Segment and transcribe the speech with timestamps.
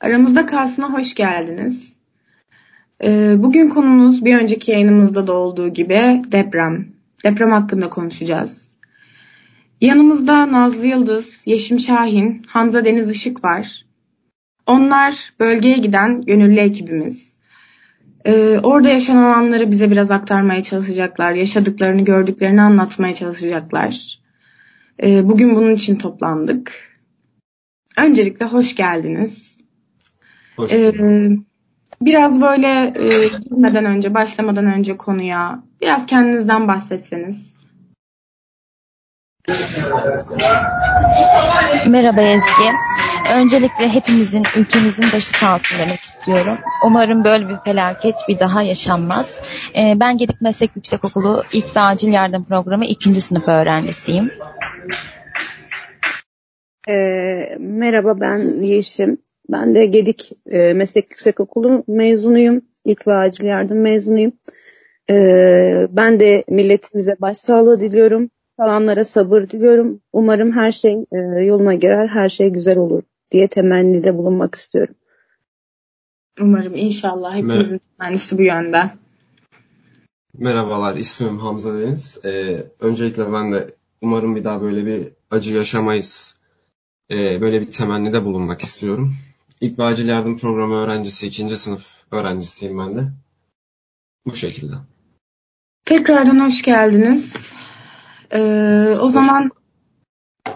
[0.00, 1.96] Aramızda Kalsın'a hoş geldiniz.
[3.04, 6.88] Ee, bugün konumuz bir önceki yayınımızda da olduğu gibi deprem.
[7.24, 8.70] Deprem hakkında konuşacağız.
[9.80, 13.84] Yanımızda Nazlı Yıldız, Yeşim Şahin, Hamza Deniz Işık var.
[14.66, 17.36] Onlar bölgeye giden gönüllü ekibimiz.
[18.24, 21.32] Ee, orada yaşanan anları bize biraz aktarmaya çalışacaklar.
[21.32, 24.18] Yaşadıklarını, gördüklerini anlatmaya çalışacaklar.
[25.02, 26.90] Ee, bugün bunun için toplandık.
[27.98, 29.49] Öncelikle hoş geldiniz.
[30.56, 30.92] Hoş ee,
[32.02, 33.08] biraz böyle e,
[33.50, 37.50] girmeden önce, başlamadan önce konuya biraz kendinizden bahsetseniz.
[41.86, 42.72] Merhaba Ezgi.
[43.34, 46.58] Öncelikle hepimizin, ülkemizin başı sağ olsun demek istiyorum.
[46.86, 49.40] Umarım böyle bir felaket bir daha yaşanmaz.
[49.76, 54.30] Ee, ben Gedik Meslek Yüksekokulu İlk Acil Yardım Programı ikinci sınıf öğrencisiyim.
[56.88, 59.18] Ee, merhaba ben Yeşim.
[59.52, 62.62] Ben de Gedik e, Meslek Yüksekokulu mezunuyum.
[62.84, 64.32] İlk ve acil yardım mezunuyum.
[65.10, 68.30] Ee, ben de milletimize başsağlığı diliyorum.
[68.56, 70.00] Kalanlara sabır diliyorum.
[70.12, 74.94] Umarım her şey e, yoluna girer, her şey güzel olur diye temennide bulunmak istiyorum.
[76.40, 78.82] Umarım inşallah hepimizin Mer- temennisi bu yönde.
[80.38, 82.20] Merhabalar, ismim Hamza Deniz.
[82.24, 86.36] Ee, öncelikle ben de umarım bir daha böyle bir acı yaşamayız.
[87.10, 89.14] Ee, böyle bir temennide bulunmak istiyorum.
[89.60, 93.12] İlk acil yardım programı öğrencisi, ikinci sınıf öğrencisiyim ben de.
[94.26, 94.74] Bu şekilde.
[95.84, 97.52] Tekrardan hoş geldiniz.
[98.32, 99.50] Ee, o zaman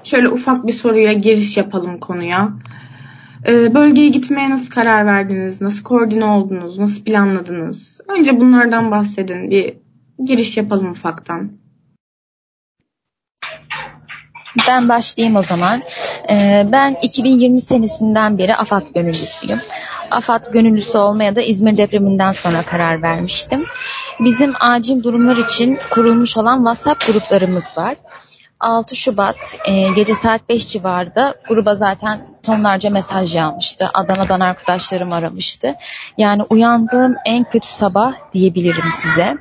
[0.05, 2.53] şöyle ufak bir soruyla giriş yapalım konuya.
[3.47, 5.61] Ee, bölgeye gitmeye nasıl karar verdiniz?
[5.61, 6.79] Nasıl koordine oldunuz?
[6.79, 8.01] Nasıl planladınız?
[8.09, 9.51] Önce bunlardan bahsedin.
[9.51, 9.75] Bir
[10.25, 11.53] giriş yapalım ufaktan.
[14.69, 15.81] Ben başlayayım o zaman.
[16.31, 19.61] Ee, ben 2020 senesinden beri AFAD gönüllüsüyüm.
[20.11, 23.65] AFAD gönüllüsü olmaya da İzmir depreminden sonra karar vermiştim.
[24.21, 27.97] Bizim acil durumlar için kurulmuş olan WhatsApp gruplarımız var.
[28.65, 33.91] 6 Şubat e, gece saat 5 civarında gruba zaten tonlarca mesaj yağmıştı.
[33.95, 35.75] Adana'dan arkadaşlarım aramıştı.
[36.19, 39.37] Yani uyandığım en kötü sabah diyebilirim size.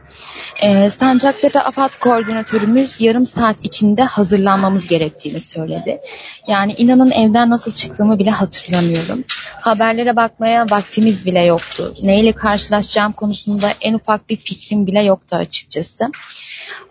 [0.62, 6.01] E, Sancaktepe AFAD koordinatörümüz yarım saat içinde hazırlanmamız gerektiğini söyledi.
[6.47, 9.23] Yani inanın evden nasıl çıktığımı bile hatırlamıyorum.
[9.62, 11.94] Haberlere bakmaya vaktimiz bile yoktu.
[12.03, 16.06] Neyle karşılaşacağım konusunda en ufak bir fikrim bile yoktu açıkçası.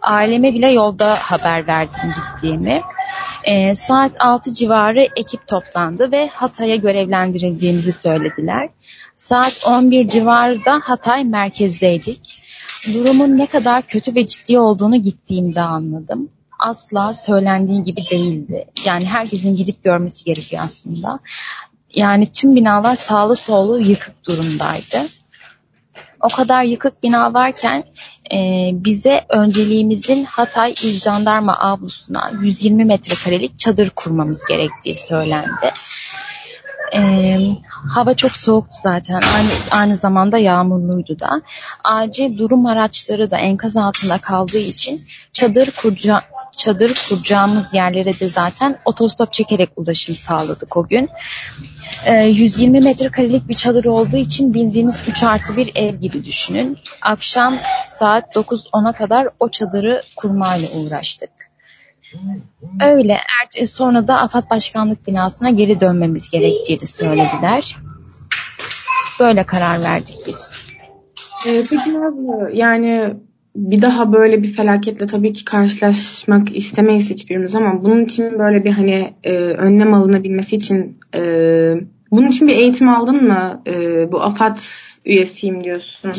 [0.02, 2.82] Aileme bile yolda haber verdim gittiğimi.
[3.44, 8.68] E, saat 6 civarı ekip toplandı ve Hatay'a görevlendirildiğimizi söylediler.
[9.14, 12.42] Saat 11 civarı da Hatay merkezdeydik.
[12.94, 16.28] Durumun ne kadar kötü ve ciddi olduğunu gittiğimde anladım.
[16.58, 18.64] Asla söylendiği gibi değildi.
[18.84, 21.18] Yani herkesin gidip görmesi gerekiyor aslında.
[21.94, 25.08] Yani tüm binalar sağlı sollu yıkık durumdaydı.
[26.20, 27.84] O kadar yıkık bina varken
[28.32, 35.72] e, bize önceliğimizin Hatay İl Jandarma avlusuna 120 metrekarelik çadır kurmamız gerektiği söylendi.
[36.94, 37.00] E,
[37.88, 39.14] hava çok soğuktu zaten.
[39.14, 41.42] Aynı, aynı zamanda yağmurluydu da.
[41.84, 45.00] Acil durum araçları da enkaz altında kaldığı için
[45.32, 46.22] çadır kurca,
[46.56, 51.08] çadır kuracağımız yerlere de zaten otostop çekerek ulaşım sağladık o gün.
[52.04, 56.78] E, ee, 120 metrekarelik bir çadır olduğu için bildiğiniz 3 artı bir ev gibi düşünün.
[57.02, 57.54] Akşam
[57.86, 61.30] saat 9-10'a kadar o çadırı kurmayla uğraştık.
[62.80, 63.12] Öyle.
[63.12, 67.76] Er, sonra da AFAD Başkanlık binasına geri dönmemiz gerektiğini söylediler.
[69.20, 70.52] Böyle karar verdik biz.
[71.46, 73.16] Ee, peki Nazlı yani
[73.56, 78.70] bir daha böyle bir felaketle tabii ki karşılaşmak istemeyiz hiçbirimiz ama bunun için böyle bir
[78.70, 81.20] hani e, önlem alınabilmesi için e,
[82.10, 83.62] bunun için bir eğitim aldın mı?
[83.66, 84.58] E, bu AFAD
[85.04, 86.12] üyesiyim diyorsun.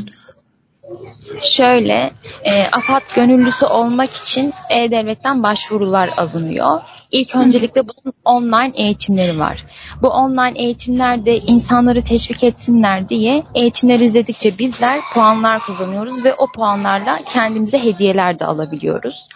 [1.42, 6.82] Şöyle, e, AFAD gönüllüsü olmak için E-Devlet'ten başvurular alınıyor.
[7.12, 9.66] İlk öncelikle bunun online eğitimleri var.
[10.02, 17.20] Bu online eğitimlerde insanları teşvik etsinler diye eğitimler izledikçe bizler puanlar kazanıyoruz ve o puanlarla
[17.30, 19.28] kendimize hediyeler de alabiliyoruz.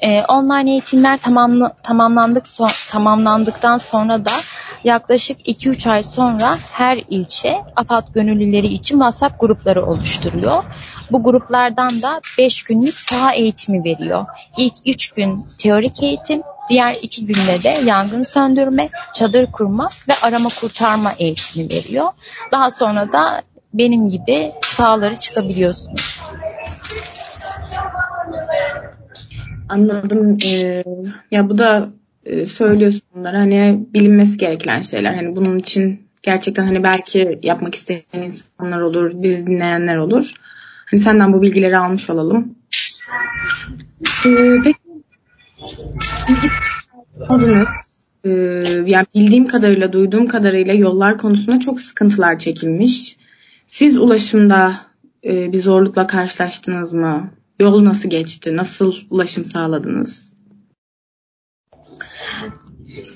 [0.00, 4.32] E, online eğitimler tamamla, tamamlandık so, tamamlandıktan sonra da
[4.84, 10.64] yaklaşık 2-3 ay sonra her ilçe AFAD gönüllüleri için WhatsApp grupları oluşturuyor.
[11.10, 14.26] Bu gruplardan da 5 günlük saha eğitimi veriyor.
[14.56, 20.48] İlk 3 gün teorik eğitim, diğer 2 günde de yangın söndürme, çadır kurma ve arama
[20.60, 22.06] kurtarma eğitimi veriyor.
[22.52, 23.42] Daha sonra da
[23.74, 26.22] benim gibi sahaları çıkabiliyorsunuz.
[29.68, 30.38] Anladım.
[30.46, 30.84] Ee,
[31.30, 31.88] ya bu da
[32.24, 35.14] e, söylüyorsun bunlar hani bilinmesi gereken şeyler.
[35.14, 40.32] Hani bunun için Gerçekten hani belki yapmak isteyen insanlar olur, biz dinleyenler olur.
[40.90, 42.54] Hani senden bu bilgileri almış olalım.
[44.26, 44.78] Ee, peki
[47.28, 47.68] adınız
[48.24, 48.30] e,
[48.86, 53.16] yani bildiğim kadarıyla, duyduğum kadarıyla yollar konusunda çok sıkıntılar çekilmiş.
[53.66, 54.76] Siz ulaşımda
[55.24, 57.30] e, bir zorlukla karşılaştınız mı?
[57.60, 58.56] Yol nasıl geçti?
[58.56, 60.31] Nasıl ulaşım sağladınız?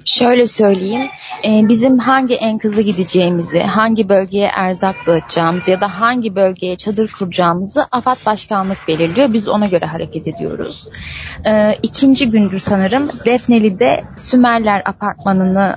[0.06, 1.08] Şöyle söyleyeyim,
[1.44, 7.86] e, bizim hangi enkazı gideceğimizi, hangi bölgeye erzak dağıtacağımızı ya da hangi bölgeye çadır kuracağımızı
[7.92, 9.32] AFAD Başkanlık belirliyor.
[9.32, 10.88] Biz ona göre hareket ediyoruz.
[11.46, 15.76] E, ikinci gündür sanırım Defneli'de Sümerler Apartmanı'nı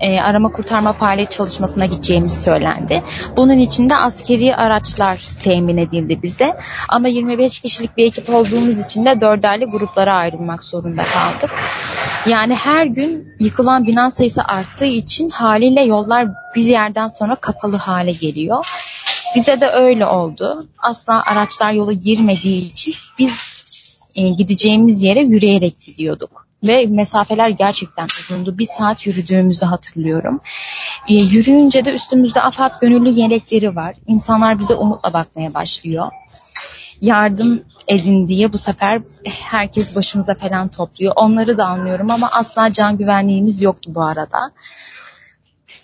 [0.00, 3.02] e, arama kurtarma faaliyet çalışmasına gideceğimiz söylendi.
[3.36, 6.56] Bunun için de askeri araçlar temin edildi bize.
[6.88, 11.50] Ama 25 kişilik bir ekip olduğumuz için de dörderli gruplara ayrılmak zorunda kaldık.
[12.26, 18.12] Yani her gün yıkılan bina sayısı arttığı için haliyle yollar bir yerden sonra kapalı hale
[18.12, 18.64] geliyor.
[19.34, 20.66] Bize de öyle oldu.
[20.78, 23.58] Asla araçlar yola girmediği için biz
[24.14, 28.58] e, gideceğimiz yere yürüyerek gidiyorduk ve mesafeler gerçekten uzundu.
[28.58, 30.40] Bir saat yürüdüğümüzü hatırlıyorum.
[31.08, 33.96] E, yürüyünce de üstümüzde afat gönüllü yelekleri var.
[34.06, 36.08] İnsanlar bize umutla bakmaya başlıyor.
[37.00, 41.12] Yardım edin diye bu sefer herkes başımıza falan topluyor.
[41.16, 44.52] Onları da anlıyorum ama asla can güvenliğimiz yoktu bu arada.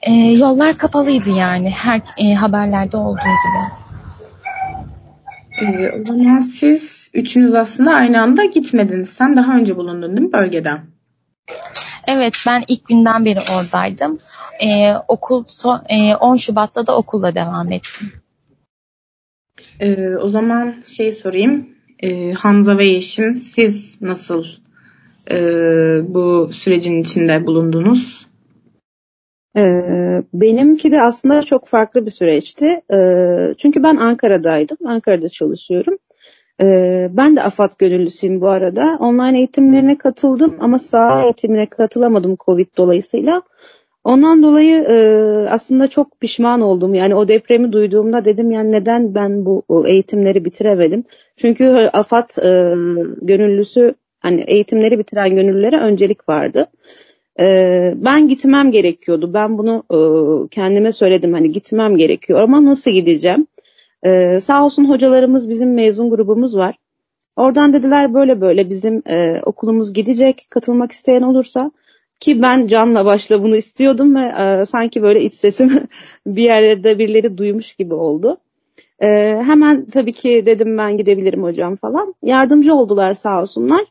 [0.03, 3.84] E, yollar kapalıydı yani her e, haberlerde olduğu gibi.
[5.61, 9.09] Ee, o zaman siz üçünüz aslında aynı anda gitmediniz.
[9.09, 10.71] Sen daha önce bulundun değil mi bölgede?
[12.07, 14.19] Evet ben ilk günden beri oradaydım.
[14.61, 18.13] Ee, okul so, e, 10 Şubat'ta da okulla devam ettim.
[19.81, 21.69] Ee, o zaman şey sorayım.
[22.03, 24.45] Ee, Hamza ve Yeşim siz nasıl
[25.31, 25.37] e,
[26.09, 28.24] bu sürecin içinde bulundunuz?
[29.57, 32.81] Ee, benimki de aslında çok farklı bir süreçti.
[32.93, 34.79] Ee, çünkü ben Ankara'daydım.
[34.87, 35.99] Ankara'da çalışıyorum.
[36.61, 38.97] Ee, ben de AFAD gönüllüsüyüm bu arada.
[39.01, 43.43] Online eğitimlerine katıldım ama saha eğitimine katılamadım Covid dolayısıyla.
[44.05, 44.97] Ondan dolayı e,
[45.49, 46.95] aslında çok pişman oldum.
[46.95, 51.05] Yani o depremi duyduğumda dedim yani neden ben bu eğitimleri bitiremedim?
[51.37, 52.51] Çünkü AFAD e,
[53.23, 56.67] gönüllüsü hani eğitimleri bitiren gönüllülere öncelik vardı.
[57.41, 57.45] E,
[57.97, 59.35] ben gitmem gerekiyordu.
[59.35, 59.99] Ben bunu e,
[60.49, 63.47] kendime söyledim hani gitmem gerekiyor ama nasıl gideceğim?
[64.03, 66.75] E, sağ olsun hocalarımız bizim mezun grubumuz var.
[67.37, 71.71] Oradan dediler böyle böyle bizim e, okulumuz gidecek katılmak isteyen olursa
[72.21, 75.87] ki ben canla başla bunu istiyordum ve e, sanki böyle iç sesim
[76.27, 78.37] bir yerde birileri duymuş gibi oldu.
[79.03, 79.09] E,
[79.47, 82.15] hemen tabii ki dedim ben gidebilirim hocam falan.
[82.23, 83.85] Yardımcı oldular sağ olsunlar.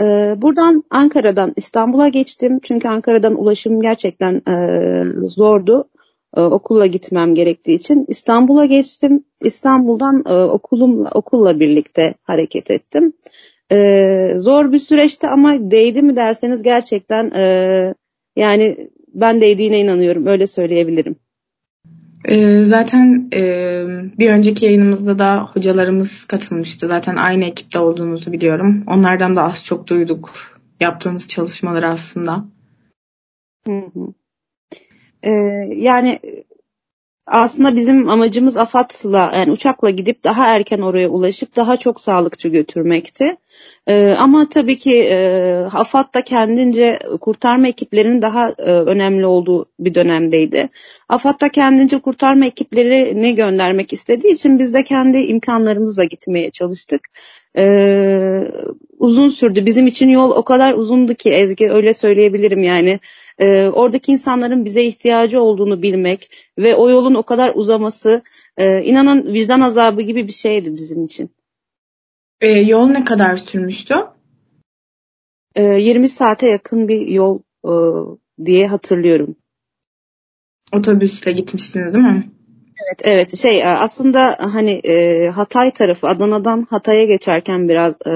[0.00, 2.60] Ee, buradan Ankara'dan İstanbul'a geçtim.
[2.62, 5.88] Çünkü Ankara'dan ulaşım gerçekten e, zordu.
[6.36, 8.04] E, okulla gitmem gerektiği için.
[8.08, 9.24] İstanbul'a geçtim.
[9.40, 13.12] İstanbul'dan e, okulum, okulla birlikte hareket ettim.
[13.72, 17.94] E, zor bir süreçti ama değdi mi derseniz gerçekten e,
[18.36, 20.26] yani ben değdiğine inanıyorum.
[20.26, 21.16] Öyle söyleyebilirim.
[22.28, 23.82] Ee, zaten e,
[24.18, 26.86] bir önceki yayınımızda da hocalarımız katılmıştı.
[26.86, 28.84] Zaten aynı ekipte olduğunuzu biliyorum.
[28.86, 30.32] Onlardan da az çok duyduk
[30.80, 32.44] yaptığınız çalışmaları aslında.
[33.66, 34.14] Hı hı.
[35.22, 35.30] Ee,
[35.74, 36.20] yani
[37.26, 43.36] aslında bizim amacımız AFAD'la yani uçakla gidip daha erken oraya ulaşıp daha çok sağlıkçı götürmekti.
[43.86, 49.94] Ee, ama tabii ki e, AFAD da kendince kurtarma ekiplerinin daha e, önemli olduğu bir
[49.94, 50.68] dönemdeydi.
[51.08, 57.00] AFAD da kendince kurtarma ekiplerini göndermek istediği için biz de kendi imkanlarımızla gitmeye çalıştık.
[57.58, 58.50] Ee,
[58.98, 59.66] uzun sürdü.
[59.66, 63.00] Bizim için yol o kadar uzundu ki Ezgi öyle söyleyebilirim yani.
[63.38, 68.22] Ee, oradaki insanların bize ihtiyacı olduğunu bilmek ve o yolun o kadar uzaması
[68.56, 71.30] e, inanın vicdan azabı gibi bir şeydi bizim için.
[72.40, 73.94] E, yol ne kadar sürmüştü?
[75.54, 77.72] E, ee, 20 saate yakın bir yol e,
[78.44, 79.36] diye hatırlıyorum.
[80.72, 82.30] Otobüsle gitmişsiniz değil mi?
[82.86, 88.10] Evet evet şey e, aslında hani e, Hatay tarafı Adana'dan Hatay'a geçerken biraz e,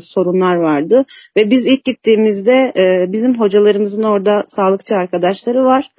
[0.00, 1.04] sorunlar vardı
[1.36, 5.90] ve biz ilk gittiğimizde e, bizim hocalarımızın orada sağlıkçı arkadaşları var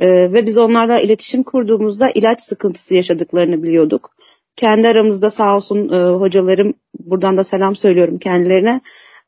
[0.00, 4.10] e, ve biz onlarla iletişim kurduğumuzda ilaç sıkıntısı yaşadıklarını biliyorduk.
[4.56, 8.80] Kendi aramızda sağ olsun e, hocalarım buradan da selam söylüyorum kendilerine.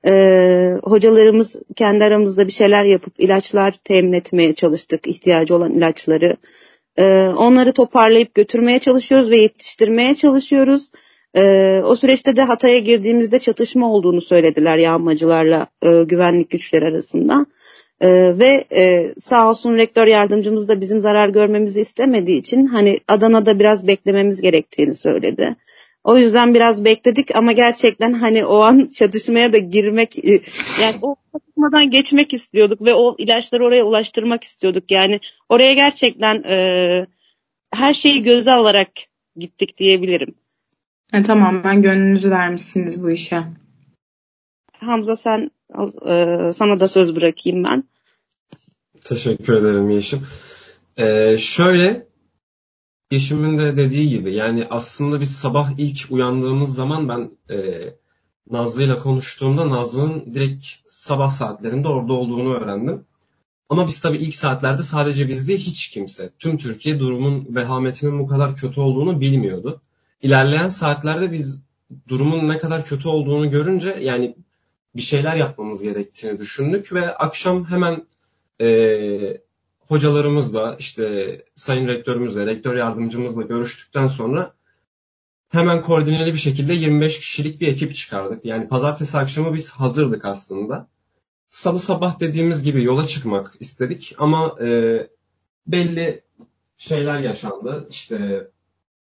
[0.07, 0.13] E,
[0.83, 6.37] hocalarımız kendi aramızda bir şeyler yapıp ilaçlar temin etmeye çalıştık ihtiyacı olan ilaçları.
[6.99, 10.91] E, onları toparlayıp götürmeye çalışıyoruz ve yetiştirmeye çalışıyoruz.
[11.37, 17.47] E, o süreçte de Hatay'a girdiğimizde çatışma olduğunu söylediler yağmacılarla e, güvenlik güçleri arasında.
[18.01, 23.59] Ee, ve e, sağ olsun rektör yardımcımız da bizim zarar görmemizi istemediği için hani Adana'da
[23.59, 25.57] biraz beklememiz gerektiğini söyledi.
[26.07, 30.41] O yüzden biraz bekledik ama gerçekten hani o an çatışmaya da girmek e,
[30.83, 34.91] yani o çatışmadan geçmek istiyorduk ve o ilaçları oraya ulaştırmak istiyorduk.
[34.91, 37.07] Yani oraya gerçekten e,
[37.75, 38.91] her şeyi göze alarak
[39.37, 40.35] gittik diyebilirim.
[41.13, 43.43] E, tamamen gönlünüzü vermişsiniz bu işe.
[44.73, 45.51] Hamza sen
[46.07, 47.85] e, sana da söz bırakayım ben.
[49.05, 50.21] Teşekkür ederim Yeşim.
[50.97, 52.06] Ee, şöyle
[53.11, 57.57] Yeşim'in de dediği gibi yani aslında biz sabah ilk uyandığımız zaman ben e,
[58.51, 63.05] Nazlı ile konuştuğumda Nazlı'nın direkt sabah saatlerinde orada olduğunu öğrendim.
[63.69, 66.31] Ama biz tabii ilk saatlerde sadece biz değil hiç kimse.
[66.39, 69.83] Tüm Türkiye durumun vehametinin bu kadar kötü olduğunu bilmiyordu.
[70.23, 71.63] İlerleyen saatlerde biz
[72.09, 74.37] durumun ne kadar kötü olduğunu görünce yani
[74.97, 78.07] bir şeyler yapmamız gerektiğini düşündük ve akşam hemen
[78.61, 78.67] e,
[79.89, 84.55] hocalarımızla işte sayın rektörümüzle, rektör yardımcımızla görüştükten sonra
[85.49, 88.45] hemen koordineli bir şekilde 25 kişilik bir ekip çıkardık.
[88.45, 90.89] Yani pazartesi akşamı biz hazırdık aslında.
[91.51, 94.99] Salı sabah dediğimiz gibi yola çıkmak istedik ama e,
[95.67, 96.23] belli
[96.77, 97.87] şeyler yaşandı.
[97.91, 98.49] İşte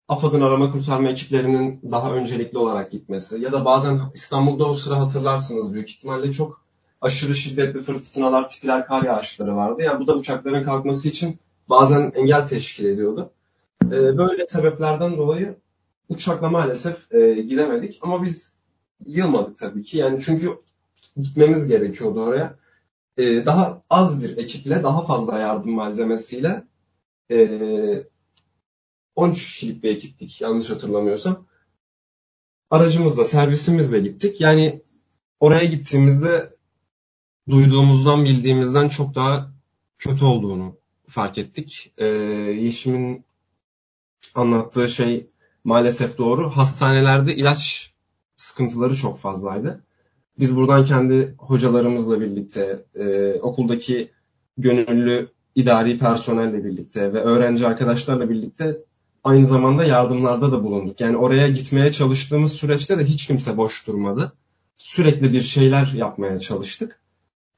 [0.09, 5.75] AFAD'ın arama kurtarma ekiplerinin daha öncelikli olarak gitmesi ya da bazen İstanbul'da o sıra hatırlarsınız
[5.75, 6.62] büyük ihtimalle çok
[7.03, 9.83] aşırı şiddetli fırtınalar, tipiler kar yağışları vardı.
[9.83, 13.31] Yani bu da uçakların kalkması için bazen engel teşkil ediyordu.
[13.87, 15.57] Ee, böyle sebeplerden dolayı
[16.09, 18.55] uçakla maalesef e, gidemedik ama biz
[19.07, 19.99] yılmadık tabii ki.
[19.99, 20.51] Yani çünkü
[21.17, 22.55] gitmemiz gerekiyordu oraya.
[23.17, 26.65] Ee, daha az bir ekiple, daha fazla yardım malzemesiyle
[27.31, 28.05] e,
[29.17, 31.47] 13 kişilik bir ekiptik yanlış hatırlamıyorsam.
[32.71, 34.41] Aracımızla, servisimizle gittik.
[34.41, 34.83] Yani
[35.41, 36.52] oraya gittiğimizde
[37.51, 39.53] duyduğumuzdan, bildiğimizden çok daha
[39.99, 40.77] kötü olduğunu
[41.09, 41.93] fark ettik.
[41.99, 43.25] Ee, Yeşim'in
[44.35, 45.27] anlattığı şey
[45.65, 46.51] maalesef doğru.
[46.51, 47.93] Hastanelerde ilaç
[48.37, 49.85] sıkıntıları çok fazlaydı.
[50.39, 54.11] Biz buradan kendi hocalarımızla birlikte, e, okuldaki
[54.59, 58.79] gönüllü idari personelle birlikte ve öğrenci arkadaşlarla birlikte
[59.25, 61.01] aynı zamanda yardımlarda da bulunduk.
[61.01, 64.33] Yani oraya gitmeye çalıştığımız süreçte de hiç kimse boş durmadı.
[64.79, 67.02] Sürekli bir şeyler yapmaya çalıştık.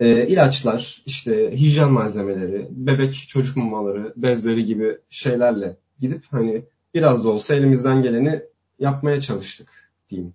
[0.00, 7.28] E, ilaçlar, işte hijyen malzemeleri, bebek çocuk mamaları, bezleri gibi şeylerle gidip hani biraz da
[7.28, 8.40] olsa elimizden geleni
[8.78, 9.68] yapmaya çalıştık
[10.10, 10.34] diyeyim.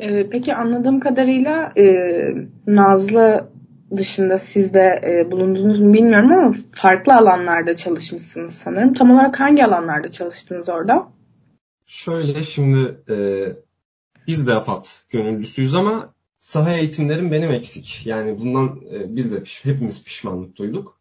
[0.00, 1.84] Ee, peki anladığım kadarıyla e,
[2.66, 3.48] Nazlı
[3.96, 8.94] dışında siz de e, bulundunuz mu bilmiyorum ama farklı alanlarda çalışmışsınız sanırım.
[8.94, 11.08] Tam olarak hangi alanlarda çalıştınız orada?
[11.86, 13.16] Şöyle şimdi e,
[14.26, 16.08] biz de AFAD gönüllüsüyüz ama
[16.46, 18.06] saha eğitimlerim benim eksik.
[18.06, 20.98] Yani bundan e, biz de hepimiz pişmanlık duyduk.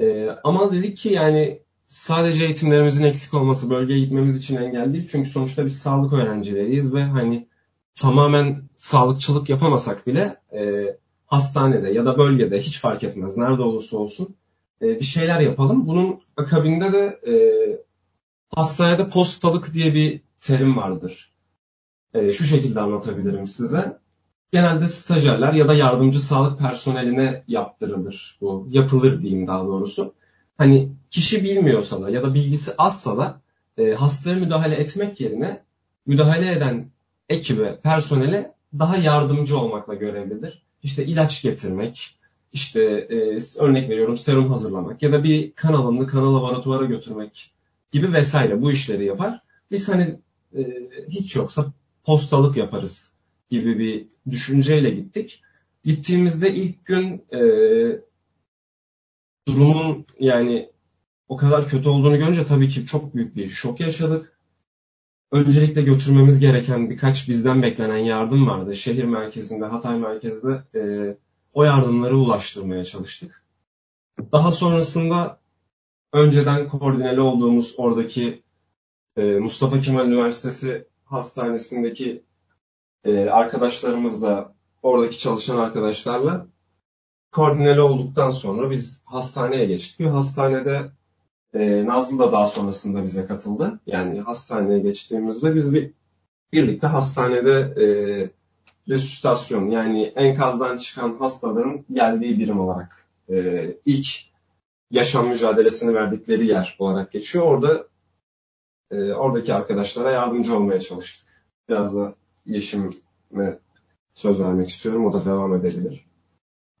[0.00, 5.08] E, ama dedik ki yani sadece eğitimlerimizin eksik olması bölgeye gitmemiz için engel değil.
[5.12, 7.48] Çünkü sonuçta biz sağlık öğrencileriyiz ve hani
[7.94, 10.96] tamamen sağlıkçılık yapamasak bile e,
[11.26, 14.36] hastanede ya da bölgede hiç fark etmez nerede olursa olsun
[14.82, 15.86] e, bir şeyler yapalım.
[15.86, 17.34] Bunun akabinde de e,
[18.48, 21.32] hastanede postalık diye bir terim vardır.
[22.14, 24.03] E, şu şekilde anlatabilirim size.
[24.54, 28.66] Genelde stajyerler ya da yardımcı sağlık personeline yaptırılır bu.
[28.70, 30.14] Yapılır diyeyim daha doğrusu.
[30.58, 33.40] Hani kişi bilmiyorsa da ya da bilgisi azsa da
[33.78, 35.62] e, hastaya müdahale etmek yerine
[36.06, 36.90] müdahale eden
[37.28, 42.18] ekibe, personele daha yardımcı olmakla görevlidir işte ilaç getirmek,
[42.52, 47.54] işte e, örnek veriyorum serum hazırlamak ya da bir kan alımını kan laboratuvara götürmek
[47.92, 49.40] gibi vesaire bu işleri yapar.
[49.70, 50.18] Biz hani
[50.56, 50.60] e,
[51.08, 51.72] hiç yoksa
[52.04, 53.13] postalık yaparız
[53.50, 55.42] gibi bir düşünceyle gittik.
[55.84, 57.40] Gittiğimizde ilk gün e,
[59.48, 60.70] durumun yani
[61.28, 64.34] o kadar kötü olduğunu görünce tabii ki çok büyük bir şok yaşadık
[65.34, 68.76] öncelikle götürmemiz gereken birkaç bizden beklenen yardım vardı.
[68.76, 70.80] Şehir merkezinde, Hatay merkezde e,
[71.52, 73.44] o yardımları ulaştırmaya çalıştık.
[74.32, 75.38] Daha sonrasında
[76.12, 78.42] önceden koordineli olduğumuz oradaki
[79.16, 82.22] e, Mustafa Kemal Üniversitesi hastanesindeki
[83.04, 86.46] e, arkadaşlarımızla, oradaki çalışan arkadaşlarla
[87.32, 90.00] koordineli olduktan sonra biz hastaneye geçtik.
[90.00, 90.90] Ve hastanede
[91.54, 93.80] e, Nazlı da daha sonrasında bize katıldı.
[93.86, 95.90] Yani hastaneye geçtiğimizde biz bir
[96.52, 97.86] birlikte hastanede e,
[98.88, 104.06] resüsitasyon yani enkazdan çıkan hastaların geldiği birim olarak e, ilk
[104.90, 107.44] yaşam mücadelesini verdikleri yer olarak geçiyor.
[107.44, 107.86] Orada
[108.90, 111.28] e, oradaki arkadaşlara yardımcı olmaya çalıştık.
[111.68, 112.14] Biraz da
[112.46, 113.58] Yeşim'e
[114.14, 115.06] söz vermek istiyorum.
[115.06, 116.04] O da devam edebilir.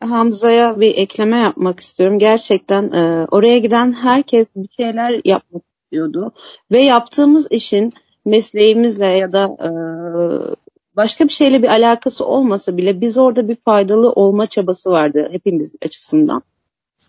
[0.00, 2.18] Hamza'ya bir ekleme yapmak istiyorum.
[2.18, 6.32] Gerçekten e, oraya giden herkes bir şeyler yapmak istiyordu.
[6.72, 7.92] Ve yaptığımız işin
[8.24, 9.70] mesleğimizle ya da e,
[10.96, 15.74] başka bir şeyle bir alakası olmasa bile biz orada bir faydalı olma çabası vardı hepimiz
[15.82, 16.42] açısından.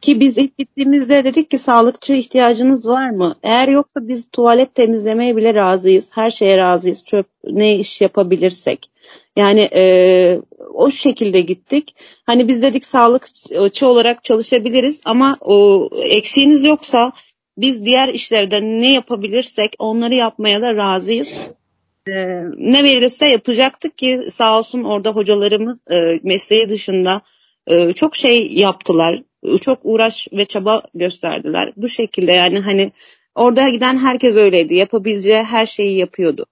[0.06, 3.36] Ki biz ilk gittiğimizde dedik ki sağlıkçı ihtiyacınız var mı?
[3.44, 6.10] Eğer yoksa biz tuvalet temizlemeye bile razıyız.
[6.14, 7.04] Her şeye razıyız.
[7.04, 8.92] Çöp ne iş yapabilirsek.
[9.36, 10.40] Yani e,
[10.74, 11.96] o şekilde gittik.
[12.26, 17.12] Hani biz dedik sağlıkçı olarak çalışabiliriz ama o eksiğiniz yoksa
[17.58, 21.34] biz diğer işlerde ne yapabilirsek onları yapmaya da razıyız.
[22.08, 22.12] Ee,
[22.58, 27.22] ne verirse yapacaktık ki sağ olsun orada hocalarımız e, mesleği dışında
[27.68, 29.22] e, çok şey yaptılar.
[29.62, 31.74] Çok uğraş ve çaba gösterdiler.
[31.78, 32.92] Bu şekilde yani hani
[33.36, 34.76] orada giden herkes öyleydi.
[34.76, 36.46] Yapabileceği her şeyi yapıyordu.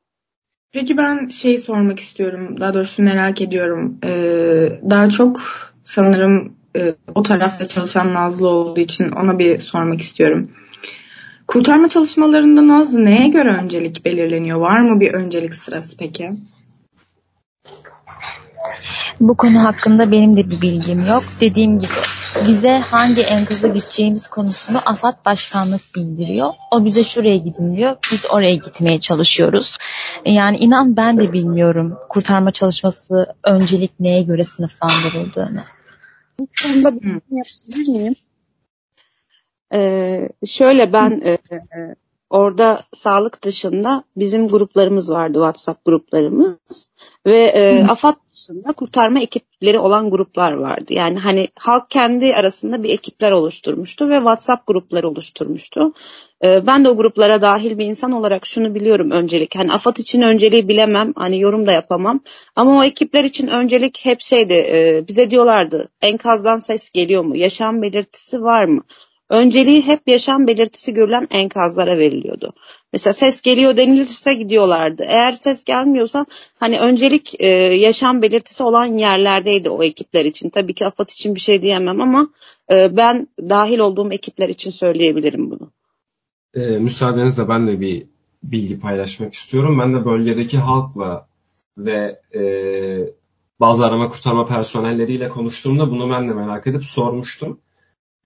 [0.71, 2.59] Peki ben şeyi sormak istiyorum.
[2.59, 3.97] Daha doğrusu merak ediyorum.
[4.05, 5.41] Ee, daha çok
[5.83, 10.51] sanırım e, o tarafta çalışan Nazlı olduğu için ona bir sormak istiyorum.
[11.47, 14.59] Kurtarma çalışmalarında Nazlı neye göre öncelik belirleniyor?
[14.59, 16.31] Var mı bir öncelik sırası peki?
[19.20, 21.24] Bu konu hakkında benim de bir bilgim yok.
[21.41, 21.93] Dediğim gibi
[22.48, 26.53] bize hangi enkaza gideceğimiz konusunu AFAD Başkanlık bildiriyor.
[26.72, 27.96] O bize şuraya gidin diyor.
[28.12, 29.77] Biz oraya gitmeye çalışıyoruz.
[30.25, 35.63] Yani inan ben de bilmiyorum kurtarma çalışması öncelik neye göre sınıflandırıldığını.
[36.39, 38.13] Bu konuda bir yapabilir miyim?
[39.74, 41.38] Ee, şöyle ben e,
[42.34, 46.90] orada sağlık dışında bizim gruplarımız vardı WhatsApp gruplarımız
[47.25, 50.94] ve e, AFAD dışında kurtarma ekipleri olan gruplar vardı.
[50.94, 55.94] Yani hani halk kendi arasında bir ekipler oluşturmuştu ve WhatsApp grupları oluşturmuştu.
[56.44, 59.56] E, ben de o gruplara dahil bir insan olarak şunu biliyorum öncelik.
[59.56, 62.20] Hani AFAD için önceliği bilemem, hani yorum da yapamam.
[62.56, 67.82] Ama o ekipler için öncelik hep şeydi, e, bize diyorlardı enkazdan ses geliyor mu, yaşam
[67.82, 68.82] belirtisi var mı?
[69.30, 72.53] Önceliği hep yaşam belirtisi görülen enkazlara veriliyordu.
[72.94, 75.03] Mesela ses geliyor denilirse gidiyorlardı.
[75.08, 76.25] Eğer ses gelmiyorsa
[76.60, 80.50] hani öncelik e, yaşam belirtisi olan yerlerdeydi o ekipler için.
[80.50, 82.30] Tabii ki AFAD için bir şey diyemem ama
[82.71, 85.71] e, ben dahil olduğum ekipler için söyleyebilirim bunu.
[86.54, 88.04] E, müsaadenizle ben de bir
[88.43, 89.80] bilgi paylaşmak istiyorum.
[89.80, 91.28] Ben de bölgedeki halkla
[91.78, 92.41] ve e,
[93.60, 97.60] bazı arama kurtarma personelleriyle konuştuğumda bunu ben de merak edip sormuştum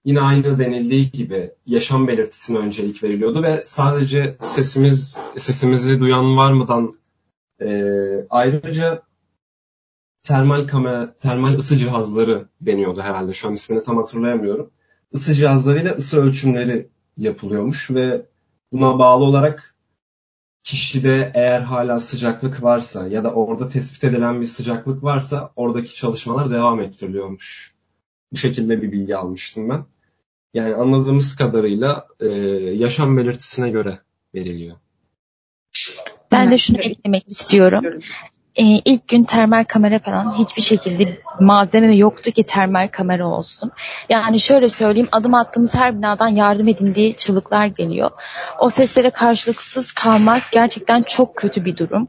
[0.08, 6.94] yine aynı denildiği gibi yaşam belirtisine öncelik veriliyordu ve sadece sesimiz sesimizi duyan var mıdan
[7.60, 7.70] e,
[8.30, 9.02] ayrıca
[10.22, 13.32] termal kamera, termal ısı cihazları deniyordu herhalde.
[13.32, 14.70] Şu an ismini tam hatırlayamıyorum.
[15.12, 18.26] Isı cihazlarıyla ısı ölçümleri yapılıyormuş ve
[18.72, 19.74] buna bağlı olarak
[20.62, 26.50] kişide eğer hala sıcaklık varsa ya da orada tespit edilen bir sıcaklık varsa oradaki çalışmalar
[26.50, 27.74] devam ettiriliyormuş.
[28.32, 29.84] Bu şekilde bir bilgi almıştım ben.
[30.54, 32.26] Yani anladığımız kadarıyla e,
[32.74, 33.98] yaşam belirtisine göre
[34.34, 34.76] veriliyor.
[36.32, 37.84] Ben de şunu eklemek istiyorum
[38.58, 43.70] e, ilk gün termal kamera falan hiçbir şekilde malzeme yoktu ki termal kamera olsun.
[44.08, 48.10] Yani şöyle söyleyeyim adım attığımız her binadan yardım edin diye çığlıklar geliyor.
[48.58, 52.08] O seslere karşılıksız kalmak gerçekten çok kötü bir durum.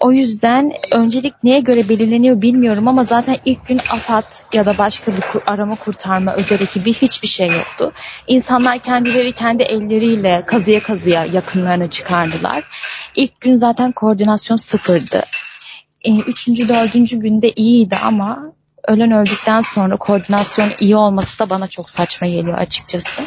[0.00, 5.12] O yüzden öncelik neye göre belirleniyor bilmiyorum ama zaten ilk gün AFAD ya da başka
[5.12, 7.92] bir arama kurtarma özel ekibi hiçbir şey yoktu.
[8.26, 12.64] İnsanlar kendileri kendi elleriyle kazıya kazıya yakınlarını çıkardılar.
[13.18, 15.22] İlk gün zaten koordinasyon sıfırdı.
[16.02, 18.52] E, üçüncü, dördüncü günde iyiydi ama
[18.88, 23.22] ölen öldükten sonra koordinasyon iyi olması da bana çok saçma geliyor açıkçası.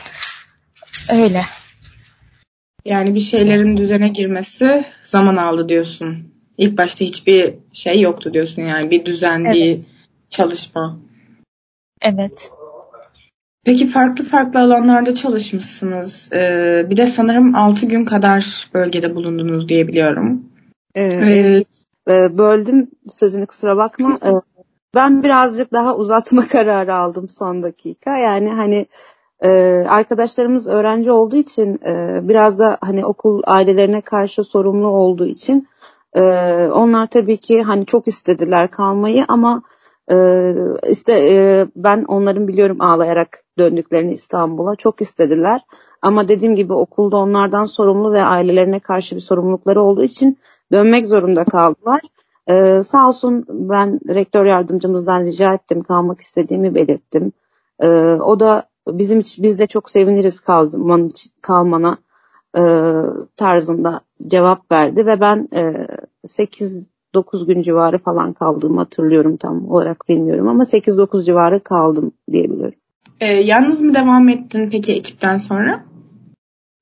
[1.12, 1.42] Öyle.
[2.86, 6.34] Yani bir şeylerin düzene girmesi zaman aldı diyorsun.
[6.58, 9.56] İlk başta hiçbir şey yoktu diyorsun yani bir düzen, evet.
[9.56, 9.82] bir
[10.30, 11.00] çalışma.
[12.02, 12.52] Evet.
[13.66, 16.30] Peki farklı farklı alanlarda çalışmışsınız.
[16.34, 20.46] Ee, bir de sanırım 6 gün kadar bölgede bulundunuz diye biliyorum.
[20.96, 21.68] Evet.
[22.08, 24.20] Ee, böldüm sözünü kusura bakma.
[24.26, 24.30] Ee,
[24.96, 28.18] ben birazcık daha uzatma kararı aldım son dakika.
[28.18, 28.86] Yani hani
[29.42, 29.50] e,
[29.90, 35.68] arkadaşlarımız öğrenci olduğu için e, biraz da hani okul ailelerine karşı sorumlu olduğu için
[36.14, 36.22] e,
[36.74, 39.64] onlar tabii ki hani çok istediler kalmayı ama
[40.12, 40.54] ee,
[40.90, 45.62] işte e, ben onların biliyorum ağlayarak döndüklerini İstanbul'a çok istediler.
[46.02, 50.38] Ama dediğim gibi okulda onlardan sorumlu ve ailelerine karşı bir sorumlulukları olduğu için
[50.72, 52.02] dönmek zorunda kaldılar.
[52.50, 57.32] Ee, sağ olsun ben rektör yardımcımızdan rica ettim kalmak istediğimi belirttim.
[57.80, 61.10] Ee, o da bizim biz de çok seviniriz kalman,
[61.42, 61.98] kalmana
[62.58, 62.64] e,
[63.38, 65.88] tarzında cevap verdi ve ben e,
[66.26, 72.76] 8 9 gün civarı falan kaldığımı hatırlıyorum tam olarak bilmiyorum ama 8-9 civarı kaldım diyebilirim.
[73.20, 75.86] Ee, yalnız mı devam ettin peki ekipten sonra?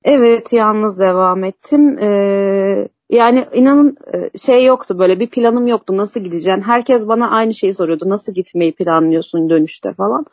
[0.04, 1.98] Evet yalnız devam ettim.
[2.02, 6.62] Ee, yani inanın e, şey yoktu böyle bir planım yoktu nasıl gideceğim.
[6.62, 8.10] Herkes bana aynı şeyi soruyordu.
[8.10, 10.26] Nasıl gitmeyi planlıyorsun dönüşte falan.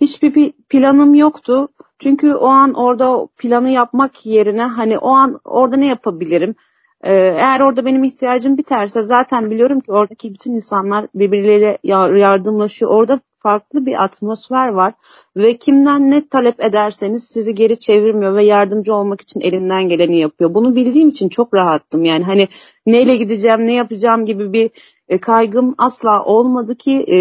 [0.00, 1.68] Hiçbir bir planım yoktu.
[1.98, 6.54] Çünkü o an orada planı yapmak yerine hani o an orada ne yapabilirim?
[7.02, 11.78] Ee, eğer orada benim ihtiyacım biterse zaten biliyorum ki oradaki bütün insanlar birbirleriyle
[12.18, 12.90] yardımlaşıyor.
[12.90, 14.94] Orada farklı bir atmosfer var
[15.36, 20.54] ve kimden ne talep ederseniz sizi geri çevirmiyor ve yardımcı olmak için elinden geleni yapıyor.
[20.54, 22.04] Bunu bildiğim için çok rahattım.
[22.04, 22.48] Yani hani
[22.86, 24.70] neyle gideceğim, ne yapacağım gibi bir
[25.08, 27.16] e, kaygım asla olmadı ki e,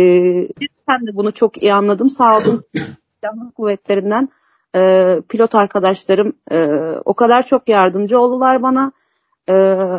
[0.87, 2.09] ben de bunu çok iyi anladım.
[2.09, 2.63] Sağ olun
[3.19, 4.29] silahlı kuvvetlerinden
[4.75, 6.67] e, pilot arkadaşlarım e,
[7.05, 8.91] o kadar çok yardımcı oldular bana.
[9.49, 9.53] E,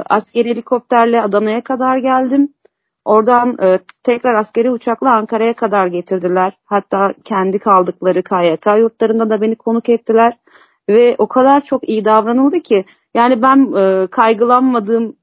[0.09, 2.55] askeri helikopterle Adana'ya kadar geldim.
[3.05, 6.53] Oradan e, tekrar askeri uçakla Ankara'ya kadar getirdiler.
[6.65, 10.39] Hatta kendi kaldıkları KYK yurtlarında da beni konuk ettiler.
[10.89, 12.85] Ve o kadar çok iyi davranıldı ki
[13.15, 15.17] yani ben e, kaygılanmadığım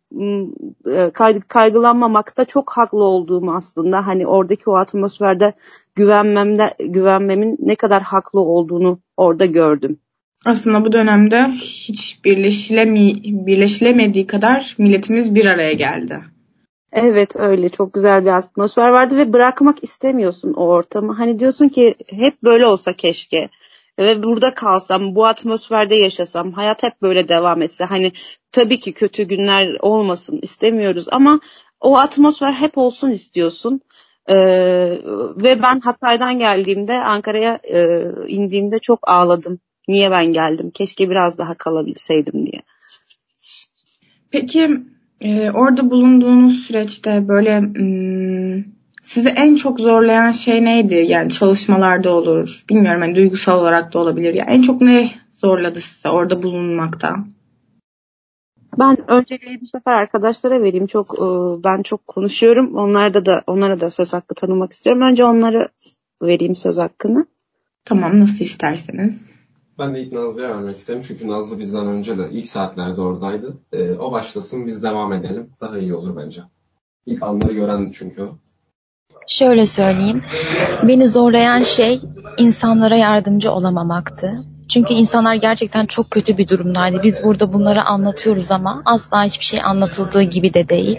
[0.95, 1.11] e,
[1.47, 5.53] kaygılanmamakta çok haklı olduğumu aslında hani oradaki o atmosferde
[5.95, 9.99] güvenmemde güvenmemin ne kadar haklı olduğunu orada gördüm.
[10.45, 16.19] Aslında bu dönemde hiç birleşilemi, birleşilemediği kadar milletimiz bir araya geldi.
[16.91, 21.13] Evet öyle çok güzel bir atmosfer vardı ve bırakmak istemiyorsun o ortamı.
[21.13, 23.49] Hani diyorsun ki hep böyle olsa keşke
[23.99, 27.83] ve burada kalsam, bu atmosferde yaşasam, hayat hep böyle devam etse.
[27.83, 28.11] Hani
[28.51, 31.39] tabii ki kötü günler olmasın istemiyoruz ama
[31.79, 33.81] o atmosfer hep olsun istiyorsun.
[34.29, 34.35] Ee,
[35.37, 39.59] ve ben Hatay'dan geldiğimde Ankara'ya e, indiğimde çok ağladım.
[39.87, 40.71] Niye ben geldim?
[40.73, 42.61] Keşke biraz daha kalabilseydim diye.
[44.31, 44.81] Peki
[45.21, 48.63] e, orada bulunduğunuz süreçte böyle hmm,
[49.03, 50.95] sizi en çok zorlayan şey neydi?
[50.95, 52.63] Yani çalışmalarda olur.
[52.69, 54.33] Bilmiyorum hani duygusal olarak da olabilir.
[54.33, 57.15] Yani en çok ne zorladı size orada bulunmakta?
[58.79, 60.87] Ben önceliği bu sefer arkadaşlara vereyim.
[60.87, 61.25] Çok e,
[61.63, 62.75] ben çok konuşuyorum.
[62.75, 65.01] Onlarda da onlara da söz hakkı tanımak istiyorum.
[65.01, 65.67] Önce onlara
[66.21, 67.25] vereyim söz hakkını.
[67.85, 69.36] Tamam nasıl isterseniz.
[69.79, 71.01] Ben de ilk Nazlı'ya vermek isterim.
[71.07, 73.57] Çünkü Nazlı bizden önce de ilk saatlerde oradaydı.
[73.73, 75.49] Ee, o başlasın biz devam edelim.
[75.61, 76.41] Daha iyi olur bence.
[77.05, 78.37] İlk anları görendi çünkü o.
[79.27, 80.23] Şöyle söyleyeyim.
[80.83, 82.01] Beni zorlayan şey
[82.37, 84.43] insanlara yardımcı olamamaktı.
[84.69, 87.03] Çünkü insanlar gerçekten çok kötü bir durumdaydı.
[87.03, 90.97] Biz burada bunları anlatıyoruz ama asla hiçbir şey anlatıldığı gibi de değil.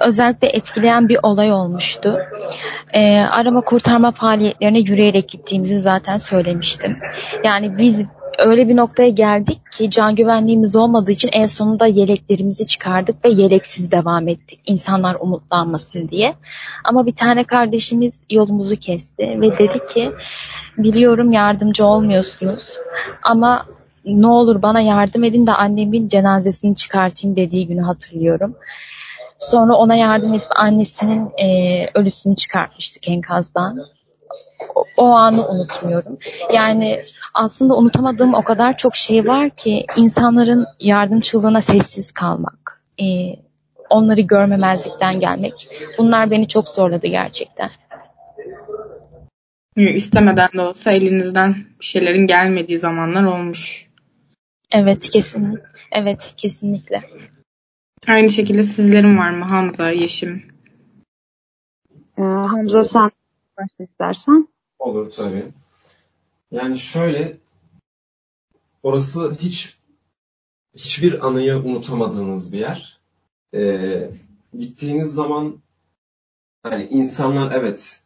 [0.00, 2.18] Özellikle etkileyen bir olay olmuştu.
[2.92, 6.98] Ee, arama kurtarma faaliyetlerine yürüyerek gittiğimizi zaten söylemiştim.
[7.44, 8.06] Yani biz
[8.38, 13.90] öyle bir noktaya geldik ki can güvenliğimiz olmadığı için en sonunda yeleklerimizi çıkardık ve yeleksiz
[13.90, 14.60] devam ettik.
[14.66, 16.34] İnsanlar umutlanmasın diye.
[16.84, 20.12] Ama bir tane kardeşimiz yolumuzu kesti ve dedi ki
[20.78, 22.62] biliyorum yardımcı olmuyorsunuz
[23.22, 23.66] ama
[24.04, 28.56] ne olur bana yardım edin de annemin cenazesini çıkartayım dediği günü hatırlıyorum.
[29.40, 33.78] Sonra ona yardım edip annesinin e, ölüsünü çıkartmıştık enkazdan
[34.96, 36.18] o, anı unutmuyorum.
[36.54, 37.02] Yani
[37.34, 43.04] aslında unutamadığım o kadar çok şey var ki insanların yardımçılığına sessiz kalmak, e,
[43.90, 45.68] onları görmemezlikten gelmek.
[45.98, 47.70] Bunlar beni çok zorladı gerçekten.
[49.76, 53.86] İstemeden de olsa elinizden bir şeylerin gelmediği zamanlar olmuş.
[54.72, 55.60] Evet kesin.
[55.92, 57.00] Evet kesinlikle.
[58.08, 60.44] Aynı şekilde sizlerin var mı Hamza, Yeşim?
[62.18, 63.10] Ee, Hamza sen
[63.58, 64.48] başla istersen.
[64.78, 65.46] Olur tabii.
[66.50, 67.36] Yani şöyle
[68.82, 69.78] orası hiç
[70.74, 73.00] hiçbir anıyı unutamadığınız bir yer.
[73.54, 74.10] Ee,
[74.58, 75.60] gittiğiniz zaman
[76.62, 78.02] hani insanlar evet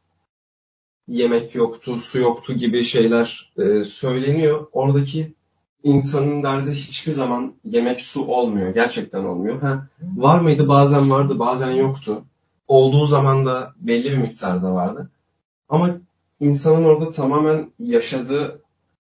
[1.08, 4.66] yemek yoktu, su yoktu gibi şeyler e, söyleniyor.
[4.72, 5.32] Oradaki
[5.84, 8.74] insanın derdi hiçbir zaman yemek su olmuyor.
[8.74, 9.60] Gerçekten olmuyor.
[9.60, 12.24] Ha, var mıydı bazen vardı bazen yoktu.
[12.68, 15.10] Olduğu zaman da belli bir miktarda vardı.
[15.68, 15.96] Ama
[16.40, 18.62] insanın orada tamamen yaşadığı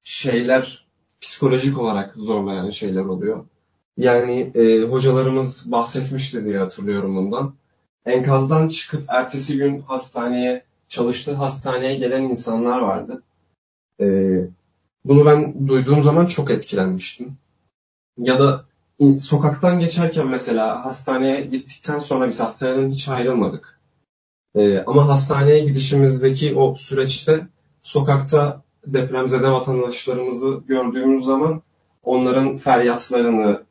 [0.03, 0.85] şeyler
[1.21, 3.45] psikolojik olarak zorlayan şeyler oluyor.
[3.97, 7.53] Yani e, hocalarımız bahsetmişti diye hatırlıyorum bundan.
[8.05, 13.23] Enkazdan çıkıp ertesi gün hastaneye, çalıştığı hastaneye gelen insanlar vardı.
[14.01, 14.05] E,
[15.05, 17.37] bunu ben duyduğum zaman çok etkilenmiştim.
[18.17, 18.65] Ya da
[19.21, 23.79] sokaktan geçerken mesela hastaneye gittikten sonra biz hastaneden hiç ayrılmadık.
[24.55, 27.47] Ee, ama hastaneye gidişimizdeki o süreçte
[27.83, 31.61] sokakta depremzede vatandaşlarımızı gördüğümüz zaman
[32.03, 33.63] onların feryatlarını,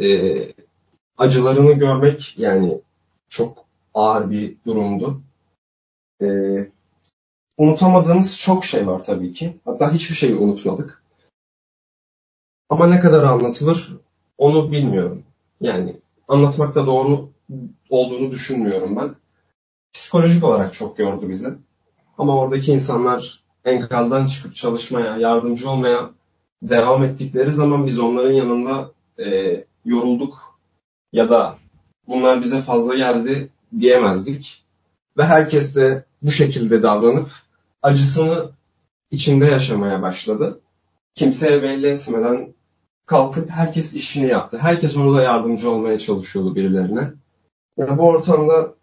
[0.00, 0.08] e,
[1.18, 2.78] acılarını görmek yani
[3.28, 5.22] çok ağır bir durumdu.
[6.22, 6.26] E,
[7.58, 9.56] unutamadığımız çok şey var tabii ki.
[9.64, 11.02] Hatta hiçbir şeyi unutmadık.
[12.68, 13.96] Ama ne kadar anlatılır
[14.38, 15.22] onu bilmiyorum.
[15.60, 15.96] Yani
[16.28, 17.28] anlatmakta doğru
[17.90, 19.14] olduğunu düşünmüyorum ben.
[19.92, 21.48] Psikolojik olarak çok gördü bizi.
[22.18, 26.10] Ama oradaki insanlar enkazdan çıkıp çalışmaya, yardımcı olmaya
[26.62, 30.58] devam ettikleri zaman biz onların yanında e, yorulduk
[31.12, 31.58] ya da
[32.08, 34.64] bunlar bize fazla geldi diyemezdik.
[35.16, 37.28] Ve herkes de bu şekilde davranıp
[37.82, 38.50] acısını
[39.10, 40.60] içinde yaşamaya başladı.
[41.14, 42.54] Kimseye belli etmeden
[43.06, 44.58] kalkıp herkes işini yaptı.
[44.58, 47.12] Herkes orada yardımcı olmaya çalışıyordu birilerine.
[47.76, 48.74] Yani bu ortamda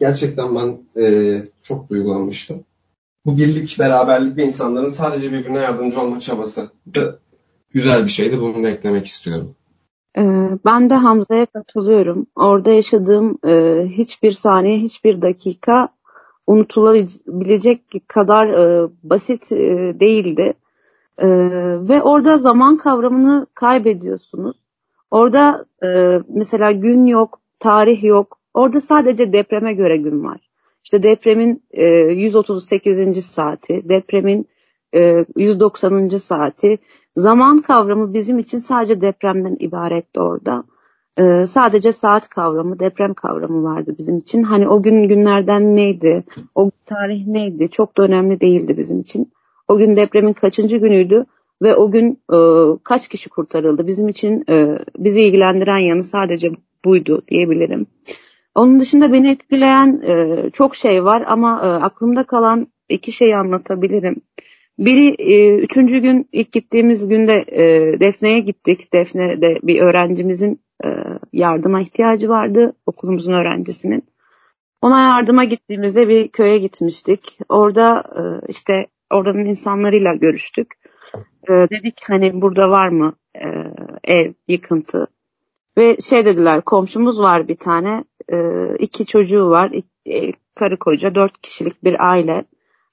[0.00, 2.64] gerçekten ben e, çok duygulanmıştım.
[3.26, 6.70] Bu birlik, beraberlik ve insanların sadece birbirine yardımcı olma çabası
[7.70, 8.40] güzel bir şeydi.
[8.40, 9.54] Bunu da eklemek istiyorum.
[10.18, 12.26] Ee, ben de Hamza'ya katılıyorum.
[12.36, 15.88] Orada yaşadığım e, hiçbir saniye, hiçbir dakika
[16.46, 19.56] unutulabilecek kadar e, basit e,
[20.00, 20.54] değildi.
[21.88, 24.56] Ve orada zaman kavramını kaybediyorsunuz.
[25.10, 25.66] Orada
[26.28, 28.38] mesela gün yok, tarih yok.
[28.54, 30.38] Orada sadece depreme göre gün var.
[30.84, 33.24] İşte depremin 138.
[33.24, 34.48] saati, depremin
[35.36, 36.08] 190.
[36.08, 36.78] saati,
[37.16, 40.64] Zaman kavramı bizim için sadece depremden ibaretti orada.
[41.18, 44.42] Ee, sadece saat kavramı, deprem kavramı vardı bizim için.
[44.42, 46.24] Hani o gün günlerden neydi,
[46.54, 49.32] o tarih neydi çok da önemli değildi bizim için.
[49.68, 51.26] O gün depremin kaçıncı günüydü
[51.62, 52.38] ve o gün e,
[52.84, 53.86] kaç kişi kurtarıldı?
[53.86, 56.48] Bizim için e, bizi ilgilendiren yanı sadece
[56.84, 57.86] buydu diyebilirim.
[58.54, 64.16] Onun dışında beni etkileyen e, çok şey var ama e, aklımda kalan iki şeyi anlatabilirim.
[64.78, 68.92] Biri e, üçüncü gün ilk gittiğimiz günde e, Defne'ye gittik.
[68.92, 70.88] Defne'de bir öğrencimizin e,
[71.32, 74.04] yardıma ihtiyacı vardı okulumuzun öğrencisinin.
[74.82, 77.38] Ona yardıma gittiğimizde bir köye gitmiştik.
[77.48, 80.74] Orada e, işte oranın insanlarıyla görüştük.
[81.48, 83.48] E, dedik hani burada var mı e,
[84.04, 85.06] ev yıkıntı?
[85.78, 88.36] Ve şey dediler komşumuz var bir tane e,
[88.78, 92.44] iki çocuğu var iki, e, karı koca dört kişilik bir aile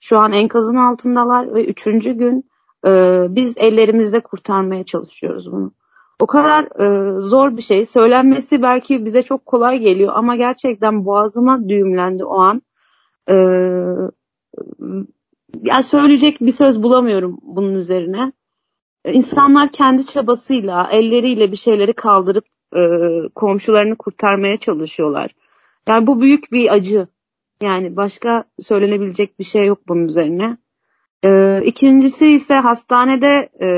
[0.03, 2.49] şu an enkazın altındalar ve üçüncü gün
[2.85, 2.89] e,
[3.29, 5.71] biz ellerimizde kurtarmaya çalışıyoruz bunu.
[6.19, 7.85] O kadar e, zor bir şey.
[7.85, 12.61] Söylenmesi belki bize çok kolay geliyor ama gerçekten boğazıma düğümlendi o an.
[13.29, 13.33] E,
[15.61, 18.33] yani söyleyecek bir söz bulamıyorum bunun üzerine.
[19.05, 22.81] İnsanlar kendi çabasıyla, elleriyle bir şeyleri kaldırıp e,
[23.35, 25.35] komşularını kurtarmaya çalışıyorlar.
[25.87, 27.07] Yani bu büyük bir acı.
[27.63, 30.57] Yani başka söylenebilecek bir şey yok bunun üzerine.
[31.25, 33.69] Ee, ikincisi ise hastanede e,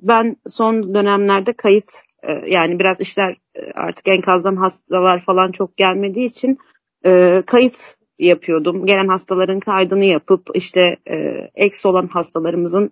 [0.00, 6.26] ben son dönemlerde kayıt e, yani biraz işler e, artık enkazdan hastalar falan çok gelmediği
[6.26, 6.58] için
[7.06, 8.86] e, kayıt yapıyordum.
[8.86, 11.16] Gelen hastaların kaydını yapıp işte e,
[11.54, 12.90] eks olan hastalarımızın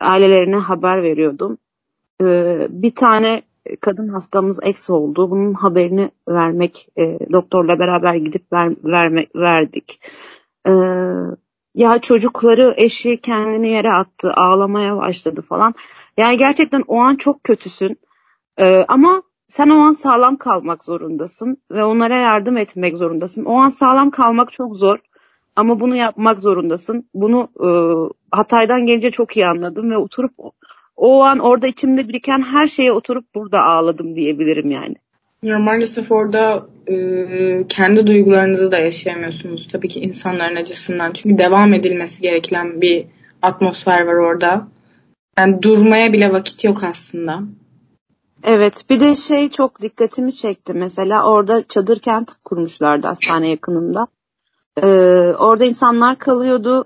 [0.00, 1.58] ailelerine haber veriyordum.
[2.20, 2.26] E,
[2.70, 3.42] bir tane
[3.80, 5.30] kadın hastamız eks oldu.
[5.30, 10.00] Bunun haberini vermek, e, doktorla beraber gidip ver, vermek, verdik.
[10.66, 10.72] E,
[11.74, 15.74] ya çocukları eşi kendini yere attı, ağlamaya başladı falan.
[16.16, 17.98] Yani gerçekten o an çok kötüsün.
[18.58, 23.44] E, ama sen o an sağlam kalmak zorundasın ve onlara yardım etmek zorundasın.
[23.44, 24.98] O an sağlam kalmak çok zor.
[25.56, 27.08] Ama bunu yapmak zorundasın.
[27.14, 27.68] Bunu e,
[28.36, 30.32] Hatay'dan gelince çok iyi anladım ve oturup
[31.02, 34.94] o an orada içimde biriken her şeye oturup burada ağladım diyebilirim yani.
[35.42, 36.96] Ya maalesef orada e,
[37.68, 41.12] kendi duygularınızı da yaşayamıyorsunuz tabii ki insanların acısından.
[41.12, 43.06] Çünkü devam edilmesi gereken bir
[43.42, 44.68] atmosfer var orada.
[45.38, 47.40] Yani durmaya bile vakit yok aslında.
[48.44, 54.06] Evet bir de şey çok dikkatimi çekti mesela orada çadır kent kurmuşlardı hastane yakınında.
[54.82, 54.86] Ee,
[55.38, 56.84] orada insanlar kalıyordu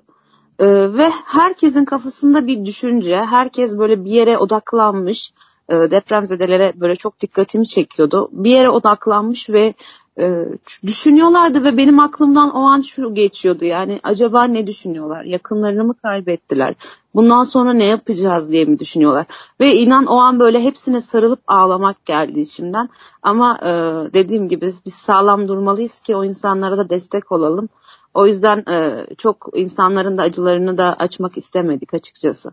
[0.61, 5.33] ee, ve herkesin kafasında bir düşünce, herkes böyle bir yere odaklanmış,
[5.69, 8.29] e, depremzedelere böyle çok dikkatimi çekiyordu.
[8.33, 9.75] Bir yere odaklanmış ve
[10.19, 10.45] e,
[10.87, 15.25] düşünüyorlardı ve benim aklımdan o an şu geçiyordu yani acaba ne düşünüyorlar?
[15.25, 16.75] Yakınlarını mı kaybettiler?
[17.15, 19.27] Bundan sonra ne yapacağız diye mi düşünüyorlar?
[19.61, 22.89] Ve inan o an böyle hepsine sarılıp ağlamak geldi içimden.
[23.23, 23.69] Ama e,
[24.13, 27.69] dediğim gibi biz sağlam durmalıyız ki o insanlara da destek olalım.
[28.17, 32.51] O yüzden e, çok insanların da acılarını da açmak istemedik açıkçası.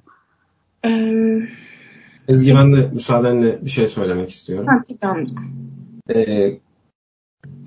[2.28, 4.68] Ezgi ben de müsaadenle bir şey söylemek istiyorum.
[6.10, 6.60] Ee,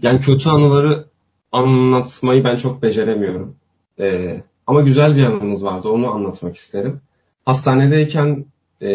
[0.02, 1.04] yani kötü anıları
[1.52, 3.56] anlatmayı ben çok beceremiyorum.
[4.00, 5.88] Ee, ama güzel bir anımız vardı.
[5.88, 7.00] Onu anlatmak isterim.
[7.44, 8.44] Hastanedeyken
[8.82, 8.88] e,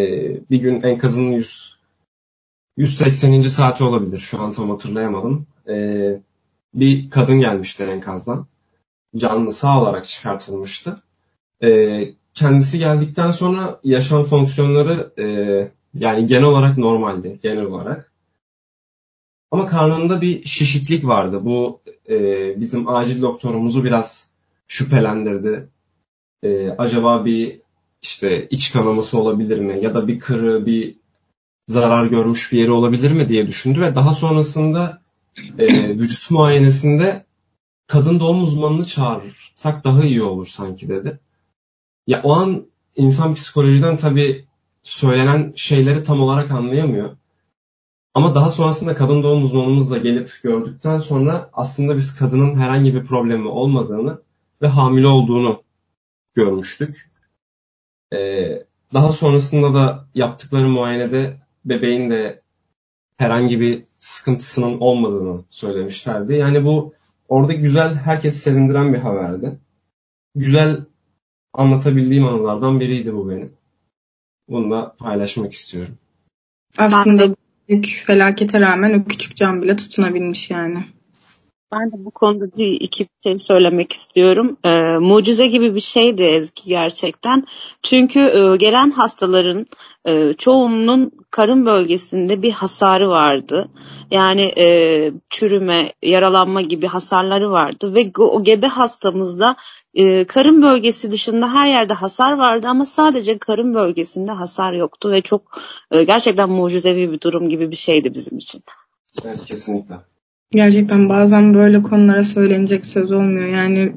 [0.52, 1.78] bir gün enkazın 100
[2.78, 3.42] 180.
[3.42, 4.18] saati olabilir.
[4.18, 5.48] Şu an tam hatırlayamadım.
[5.70, 6.20] Ee,
[6.74, 8.48] bir kadın gelmişti enkazdan.
[9.18, 10.96] Canlı sağ olarak çıkartılmıştı.
[11.64, 12.02] E,
[12.34, 15.26] kendisi geldikten sonra yaşam fonksiyonları e,
[15.94, 17.40] yani genel olarak normaldi.
[17.44, 18.12] Genel olarak.
[19.52, 21.46] Ama karnında bir şişiklik vardı.
[21.46, 22.16] Bu e,
[22.60, 24.30] bizim acil doktorumuzu biraz
[24.68, 25.70] şüphelendirdi.
[26.44, 27.62] E, acaba bir
[28.02, 29.80] işte iç kanaması olabilir mi?
[29.82, 30.96] Ya da bir kırı, bir
[31.68, 35.00] zarar görmüş bir yeri olabilir mi diye düşündü ve daha sonrasında
[35.58, 37.26] e, vücut muayenesinde
[37.92, 41.20] kadın doğum uzmanını çağırırsak daha iyi olur sanki dedi.
[42.08, 44.46] Ya o an insan psikolojiden tabii
[44.84, 47.18] söylenen şeyleri tam olarak anlayamıyor.
[48.14, 53.48] Ama daha sonrasında kadın doğum uzmanımızla gelip gördükten sonra aslında biz kadının herhangi bir problemi
[53.48, 54.22] olmadığını
[54.62, 55.64] ve hamile olduğunu
[56.34, 57.12] görmüştük.
[58.14, 62.42] Ee, daha sonrasında da yaptıkları muayenede bebeğin de
[63.18, 66.34] herhangi bir sıkıntısının olmadığını söylemişlerdi.
[66.34, 66.94] Yani bu
[67.32, 69.60] orada güzel, herkesi sevindiren bir haberdi.
[70.36, 70.86] Güzel
[71.54, 73.54] anlatabildiğim anılardan biriydi bu benim.
[74.50, 75.98] Bunu da paylaşmak istiyorum.
[76.78, 77.36] Aslında
[77.70, 80.86] büyük felakete rağmen o küçük can bile tutunabilmiş yani.
[81.72, 84.58] Ben de bu konuda bir iki şey söylemek istiyorum.
[84.64, 87.46] Ee, mucize gibi bir şeydi Ezgi gerçekten.
[87.84, 89.66] Çünkü e, gelen hastaların
[90.06, 93.70] e, çoğunun karın bölgesinde bir hasarı vardı.
[94.12, 94.66] Yani e,
[95.30, 99.56] çürüme, yaralanma gibi hasarları vardı ve o gebe hastamızda
[99.94, 105.22] e, karın bölgesi dışında her yerde hasar vardı ama sadece karın bölgesinde hasar yoktu ve
[105.22, 105.42] çok
[105.92, 108.64] e, gerçekten mucizevi bir durum gibi bir şeydi bizim için.
[109.26, 110.11] Evet kesinlikle.
[110.52, 113.48] Gerçekten bazen böyle konulara söylenecek söz olmuyor.
[113.48, 113.92] Yani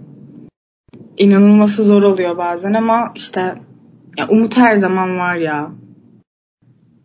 [1.17, 3.55] inanılması zor oluyor bazen ama işte
[4.19, 5.71] ya umut her zaman var ya.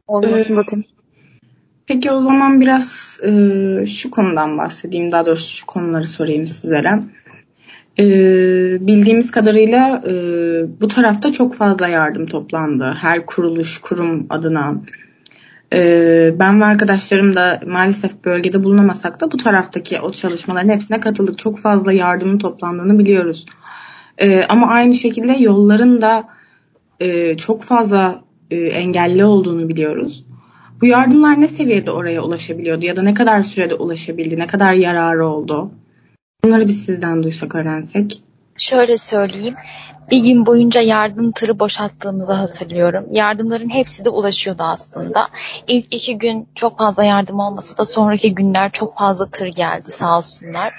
[0.07, 0.81] Olmasında ee,
[1.87, 3.31] Peki o zaman biraz e,
[3.85, 5.11] şu konudan bahsedeyim.
[5.11, 6.99] Daha doğrusu şu konuları sorayım sizlere.
[7.99, 8.05] E,
[8.87, 10.13] bildiğimiz kadarıyla e,
[10.81, 12.93] bu tarafta çok fazla yardım toplandı.
[12.97, 14.81] Her kuruluş, kurum adına.
[15.73, 21.37] E, ben ve arkadaşlarım da maalesef bölgede bulunamasak da bu taraftaki o çalışmaların hepsine katıldık.
[21.37, 23.45] Çok fazla yardımın toplandığını biliyoruz.
[24.17, 26.27] E, ama aynı şekilde yolların da
[26.99, 30.25] e, çok fazla e, engelli olduğunu biliyoruz.
[30.81, 35.27] Bu yardımlar ne seviyede oraya ulaşabiliyordu ya da ne kadar sürede ulaşabildi, ne kadar yararı
[35.27, 35.71] oldu?
[36.43, 38.23] Bunları biz sizden duysak, öğrensek.
[38.59, 39.55] Şöyle söyleyeyim.
[40.11, 43.07] Bir gün boyunca yardım tırı boşalttığımızı hatırlıyorum.
[43.11, 45.27] Yardımların hepsi de ulaşıyordu aslında.
[45.67, 50.17] İlk iki gün çok fazla yardım olmasa da sonraki günler çok fazla tır geldi sağ
[50.17, 50.73] olsunlar.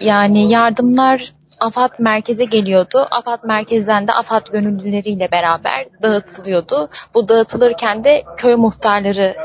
[0.00, 3.06] Yani yardımlar AFAD merkeze geliyordu.
[3.10, 6.88] AFAD merkezden de AFAD gönüllüleriyle beraber dağıtılıyordu.
[7.14, 9.36] Bu dağıtılırken de köy muhtarları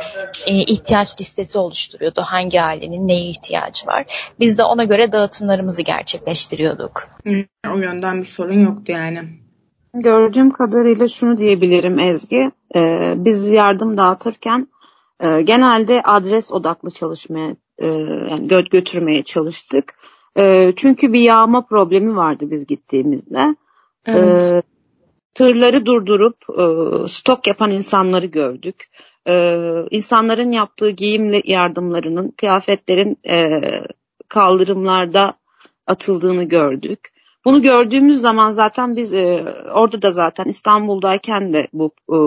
[0.46, 2.22] e, ihtiyaç listesi oluşturuyordu.
[2.22, 4.32] Hangi ailenin neye ihtiyacı var.
[4.40, 7.04] Biz de ona göre dağıtımlarımızı gerçekleştiriyorduk.
[7.74, 9.20] O yönden bir sorun yoktu yani.
[9.94, 12.52] Gördüğüm kadarıyla şunu diyebilirim Ezgi.
[12.76, 14.68] Ee, biz yardım dağıtırken
[15.20, 17.88] e, genelde adres odaklı çalışmaya e,
[18.30, 19.94] yani gö götürmeye çalıştık
[20.38, 23.56] e, çünkü bir yağma problemi vardı biz gittiğimizde.
[24.06, 24.54] Evet.
[24.54, 24.62] E,
[25.34, 26.66] tırları durdurup e,
[27.08, 28.90] stok yapan insanları gördük.
[29.28, 29.34] E,
[29.92, 33.62] insanların yaptığı giyim yardımlarının, kıyafetlerin e,
[34.28, 35.34] kaldırımlarda
[35.88, 37.00] atıldığını gördük.
[37.46, 42.18] Bunu gördüğümüz zaman zaten biz e, orada da zaten İstanbul'dayken de bu e,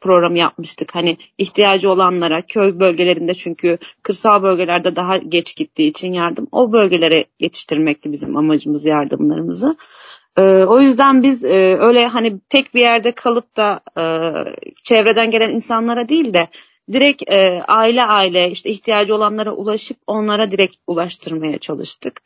[0.00, 0.94] programı yapmıştık.
[0.94, 7.24] Hani ihtiyacı olanlara köy bölgelerinde çünkü kırsal bölgelerde daha geç gittiği için yardım o bölgelere
[7.40, 9.76] yetiştirmekti bizim amacımız yardımlarımızı.
[10.38, 14.04] Ee, o yüzden biz e, öyle hani tek bir yerde kalıp da e,
[14.82, 16.48] çevreden gelen insanlara değil de
[16.92, 22.22] direkt e, aile aile işte ihtiyacı olanlara ulaşıp onlara direkt ulaştırmaya çalıştık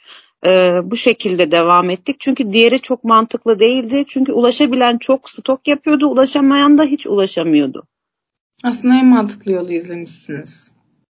[0.47, 2.17] e, bu şekilde devam ettik.
[2.21, 4.05] Çünkü diğeri çok mantıklı değildi.
[4.09, 7.87] Çünkü ulaşabilen çok stok yapıyordu, ulaşamayan da hiç ulaşamıyordu.
[8.65, 10.71] Aslında en mantıklı yolu izlemişsiniz.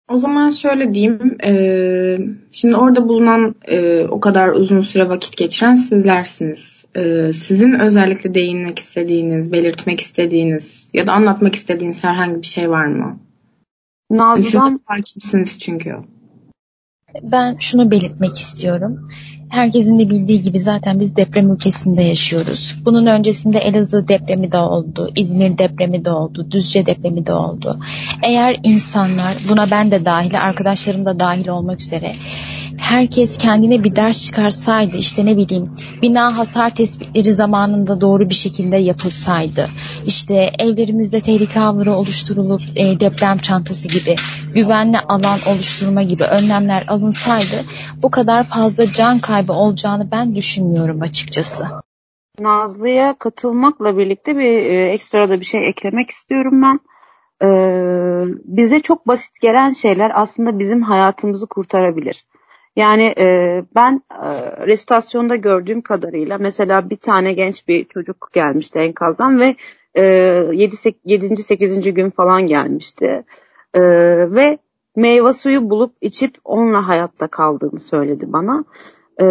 [0.09, 1.53] O zaman şöyle diyeyim, e,
[2.51, 6.85] şimdi orada bulunan e, o kadar uzun süre vakit geçiren sizlersiniz.
[6.95, 12.85] E, sizin özellikle değinmek istediğiniz, belirtmek istediğiniz ya da anlatmak istediğiniz herhangi bir şey var
[12.85, 13.19] mı?
[14.11, 15.95] Nazlı'dan hakimsiniz çünkü.
[17.23, 19.09] Ben şunu belirtmek istiyorum.
[19.49, 22.75] Herkesin de bildiği gibi zaten biz deprem ülkesinde yaşıyoruz.
[22.85, 27.79] Bunun öncesinde Elazığ depremi de oldu, İzmir depremi de oldu, Düzce depremi de oldu.
[28.23, 32.11] Eğer insanlar, buna ben de dahil, arkadaşlarım da dahil olmak üzere
[32.85, 35.71] herkes kendine bir ders çıkarsaydı işte ne bileyim
[36.01, 39.67] bina hasar tespitleri zamanında doğru bir şekilde yapılsaydı
[40.05, 44.15] işte evlerimizde tehlike avları oluşturulup e, deprem çantası gibi
[44.53, 47.65] güvenli alan oluşturma gibi önlemler alınsaydı
[48.03, 51.65] bu kadar fazla can kaybı olacağını ben düşünmüyorum açıkçası.
[52.39, 56.79] Nazlı'ya katılmakla birlikte bir e, ekstra da bir şey eklemek istiyorum ben.
[57.41, 62.25] Ee, bize çok basit gelen şeyler aslında bizim hayatımızı kurtarabilir.
[62.75, 64.27] Yani e, ben e,
[64.67, 69.55] restorasyonda gördüğüm kadarıyla mesela bir tane genç bir çocuk gelmişti enkazdan ve
[69.95, 70.03] e,
[70.53, 70.75] 7.
[71.05, 71.37] 7.
[71.37, 71.93] 8.
[71.93, 73.23] gün falan gelmişti.
[73.73, 73.81] E,
[74.31, 74.57] ve
[74.95, 78.65] meyve suyu bulup içip onunla hayatta kaldığını söyledi bana.
[79.21, 79.25] E,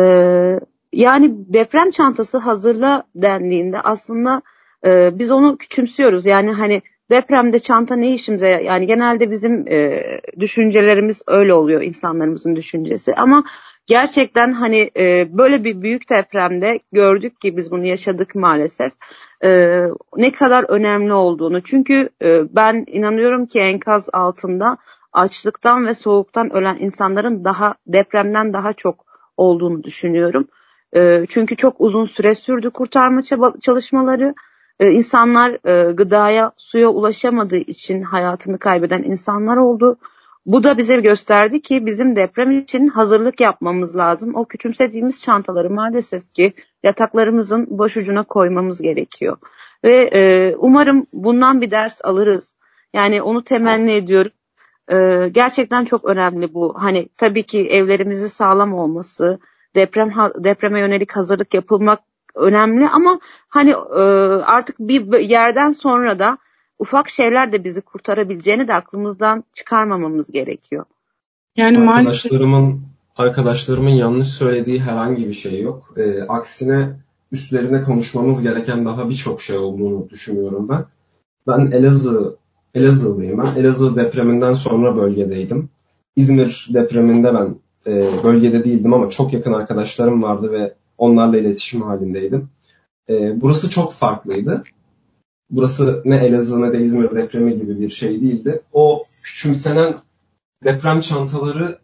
[0.92, 4.42] yani deprem çantası hazırla dendiğinde aslında
[4.86, 6.26] e, biz onu küçümsüyoruz.
[6.26, 10.02] Yani hani depremde çanta ne işimize yani genelde bizim e,
[10.40, 13.14] düşüncelerimiz öyle oluyor insanlarımızın düşüncesi.
[13.14, 13.44] Ama
[13.86, 18.92] gerçekten hani e, böyle bir büyük depremde gördük ki biz bunu yaşadık maalesef
[19.44, 19.80] e,
[20.16, 21.62] ne kadar önemli olduğunu.
[21.62, 24.76] Çünkü e, ben inanıyorum ki enkaz altında
[25.12, 29.04] açlıktan ve soğuktan ölen insanların daha depremden daha çok
[29.36, 30.48] olduğunu düşünüyorum.
[30.96, 33.20] E, çünkü çok uzun süre sürdü kurtarma
[33.60, 34.34] çalışmaları
[34.80, 39.98] e, insanlar e, gıdaya, suya ulaşamadığı için hayatını kaybeden insanlar oldu.
[40.46, 44.34] Bu da bize gösterdi ki bizim deprem için hazırlık yapmamız lazım.
[44.34, 46.52] O küçümsediğimiz çantaları maalesef ki
[46.82, 49.36] yataklarımızın boş ucuna koymamız gerekiyor.
[49.84, 52.56] Ve e, umarım bundan bir ders alırız.
[52.94, 54.32] Yani onu temenni ediyorum.
[54.92, 56.74] E, gerçekten çok önemli bu.
[56.78, 59.38] Hani tabii ki evlerimizin sağlam olması,
[59.74, 60.12] deprem
[60.44, 62.00] depreme yönelik hazırlık yapılmak
[62.34, 64.02] önemli ama hani e,
[64.44, 66.38] artık bir yerden sonra da
[66.78, 70.84] ufak şeyler de bizi kurtarabileceğini de aklımızdan çıkarmamamız gerekiyor.
[71.56, 72.82] Yani arkadaşlarımın
[73.16, 75.94] arkadaşlarımın yanlış söylediği herhangi bir şey yok.
[75.96, 76.90] E, aksine
[77.32, 80.84] üstlerine konuşmamız gereken daha birçok şey olduğunu düşünüyorum ben.
[81.46, 82.36] Ben Elazığ
[82.74, 83.60] Elazığlıyım ben.
[83.60, 85.68] Elazığ depreminden sonra bölgedeydim.
[86.16, 87.56] İzmir depreminde ben
[87.86, 92.48] e, bölgede değildim ama çok yakın arkadaşlarım vardı ve onlarla iletişim halindeydim.
[93.08, 94.64] E, burası çok farklıydı.
[95.50, 98.60] Burası ne Elazığ ne de İzmir depremi gibi bir şey değildi.
[98.72, 99.94] O küçümsenen
[100.64, 101.78] deprem çantaları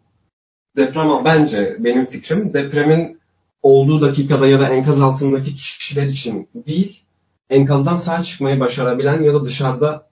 [0.75, 3.21] deprem bence benim fikrim depremin
[3.61, 7.03] olduğu dakikada ya da enkaz altındaki kişiler için değil,
[7.49, 10.07] enkazdan sağ çıkmayı başarabilen ya da dışarıda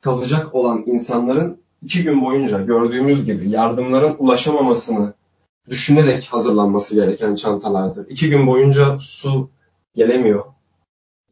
[0.00, 5.14] kalacak olan insanların iki gün boyunca gördüğümüz gibi yardımların ulaşamamasını
[5.70, 8.06] düşünerek hazırlanması gereken çantalardır.
[8.08, 9.50] İki gün boyunca su
[9.94, 10.44] gelemiyor,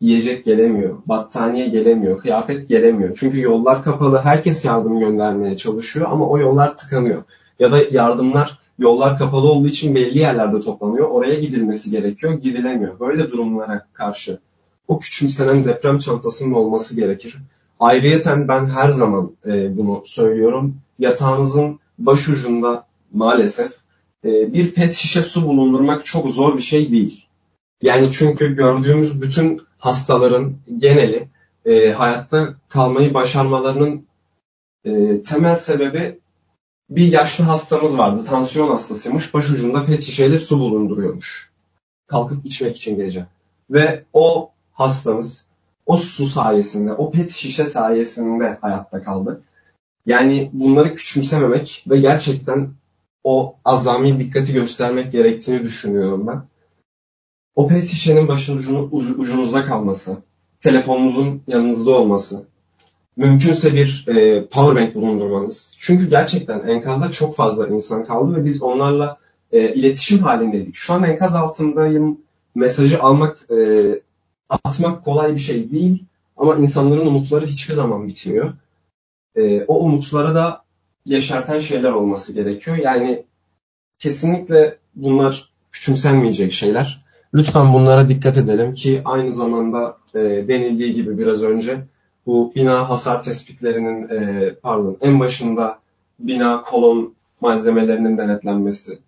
[0.01, 3.17] yiyecek gelemiyor, battaniye gelemiyor, kıyafet gelemiyor.
[3.21, 7.23] Çünkü yollar kapalı, herkes yardım göndermeye çalışıyor ama o yollar tıkanıyor.
[7.59, 11.09] Ya da yardımlar yollar kapalı olduğu için belli yerlerde toplanıyor.
[11.09, 13.01] Oraya gidilmesi gerekiyor, gidilemiyor.
[13.01, 14.39] Böyle durumlara karşı
[14.89, 17.37] o küçümsenen deprem çantasının olması gerekir.
[17.81, 20.77] Ayrıyeten ben her zaman e, bunu söylüyorum.
[20.99, 23.73] Yatağınızın başucunda maalesef
[24.25, 27.27] e, bir pet şişe su bulundurmak çok zor bir şey değil.
[27.83, 31.29] Yani çünkü gördüğümüz bütün hastaların geneli
[31.65, 34.07] e, hayatta kalmayı başarmalarının
[34.85, 36.19] e, temel sebebi
[36.91, 38.25] bir yaşlı hastamız vardı.
[38.25, 39.35] Tansiyon hastasıymış.
[39.35, 41.51] Başucunda pet şişeyle su bulunduruyormuş.
[42.07, 43.27] Kalkıp içmek için gece.
[43.71, 45.49] Ve o hastamız
[45.87, 49.43] o su sayesinde, o pet şişe sayesinde hayatta kaldı.
[50.07, 52.71] Yani bunları küçümsememek ve gerçekten
[53.25, 56.43] o azami dikkati göstermek gerektiğini düşünüyorum ben.
[57.55, 60.17] O pet şişenin başın ucunu, ucunuzda kalması,
[60.61, 62.47] telefonunuzun yanınızda olması,
[63.17, 65.75] mümkünse bir e, powerbank bulundurmanız.
[65.79, 69.19] Çünkü gerçekten enkazda çok fazla insan kaldı ve biz onlarla
[69.53, 70.75] e, iletişim halindeydik.
[70.75, 72.19] Şu an enkaz altındayım
[72.55, 73.59] mesajı almak, e,
[74.49, 76.05] atmak kolay bir şey değil
[76.37, 78.53] ama insanların umutları hiçbir zaman bitmiyor.
[79.37, 80.63] E, o umutlara da
[81.09, 82.77] yaşartan şeyler olması gerekiyor.
[82.77, 83.25] Yani
[83.99, 87.05] kesinlikle bunlar küçümsenmeyecek şeyler.
[87.35, 91.79] Lütfen bunlara dikkat edelim ki aynı zamanda e, denildiği gibi biraz önce
[92.27, 95.79] bu bina hasar tespitlerinin e, pardon en başında
[96.19, 98.99] bina kolon malzemelerinin denetlenmesi,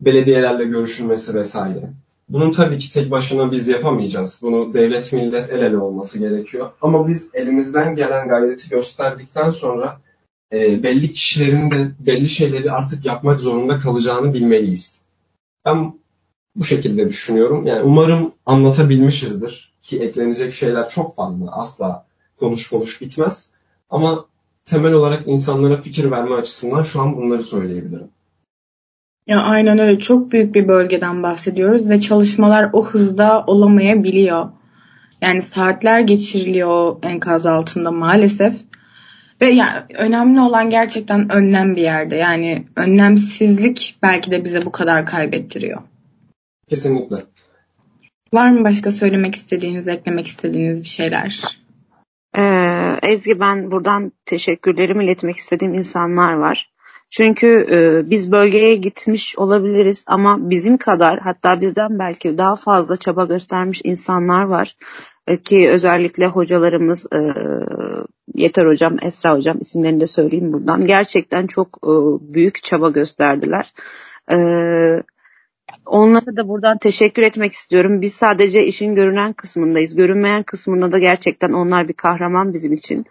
[0.00, 1.90] belediyelerle görüşülmesi vesaire.
[2.28, 4.38] Bunun tabii ki tek başına biz yapamayacağız.
[4.42, 6.70] Bunu devlet millet el ele olması gerekiyor.
[6.82, 10.00] Ama biz elimizden gelen gayreti gösterdikten sonra
[10.54, 15.04] e, belli kişilerin de belli şeyleri artık yapmak zorunda kalacağını bilmeliyiz.
[15.64, 15.94] Ben
[16.56, 17.66] bu şekilde düşünüyorum.
[17.66, 21.52] Yani umarım anlatabilmişizdir ki eklenecek şeyler çok fazla.
[21.52, 22.06] Asla
[22.40, 23.50] konuş konuş bitmez.
[23.90, 24.24] Ama
[24.64, 28.08] temel olarak insanlara fikir verme açısından şu an bunları söyleyebilirim.
[29.26, 29.98] Ya aynen öyle.
[29.98, 34.48] Çok büyük bir bölgeden bahsediyoruz ve çalışmalar o hızda olamayabiliyor.
[35.20, 38.54] Yani saatler geçiriliyor enkaz altında maalesef.
[39.40, 42.16] Ve yani önemli olan gerçekten önlem bir yerde.
[42.16, 45.82] Yani önlemsizlik belki de bize bu kadar kaybettiriyor.
[46.68, 47.16] Kesinlikle.
[48.32, 51.58] Var mı başka söylemek istediğiniz, eklemek istediğiniz bir şeyler?
[52.38, 56.74] Ee, Ezgi ben buradan teşekkürlerimi iletmek istediğim insanlar var.
[57.10, 63.24] Çünkü e, biz bölgeye gitmiş olabiliriz ama bizim kadar hatta bizden belki daha fazla çaba
[63.24, 64.76] göstermiş insanlar var.
[65.26, 67.18] E, ki özellikle hocalarımız e,
[68.34, 70.86] Yeter Hocam, Esra Hocam isimlerini de söyleyeyim buradan.
[70.86, 71.92] Gerçekten çok e,
[72.34, 73.72] büyük çaba gösterdiler.
[74.30, 74.36] E,
[75.86, 78.00] onlara da buradan teşekkür etmek istiyorum.
[78.00, 79.96] Biz sadece işin görünen kısmındayız.
[79.96, 83.06] Görünmeyen kısmında da gerçekten onlar bir kahraman bizim için.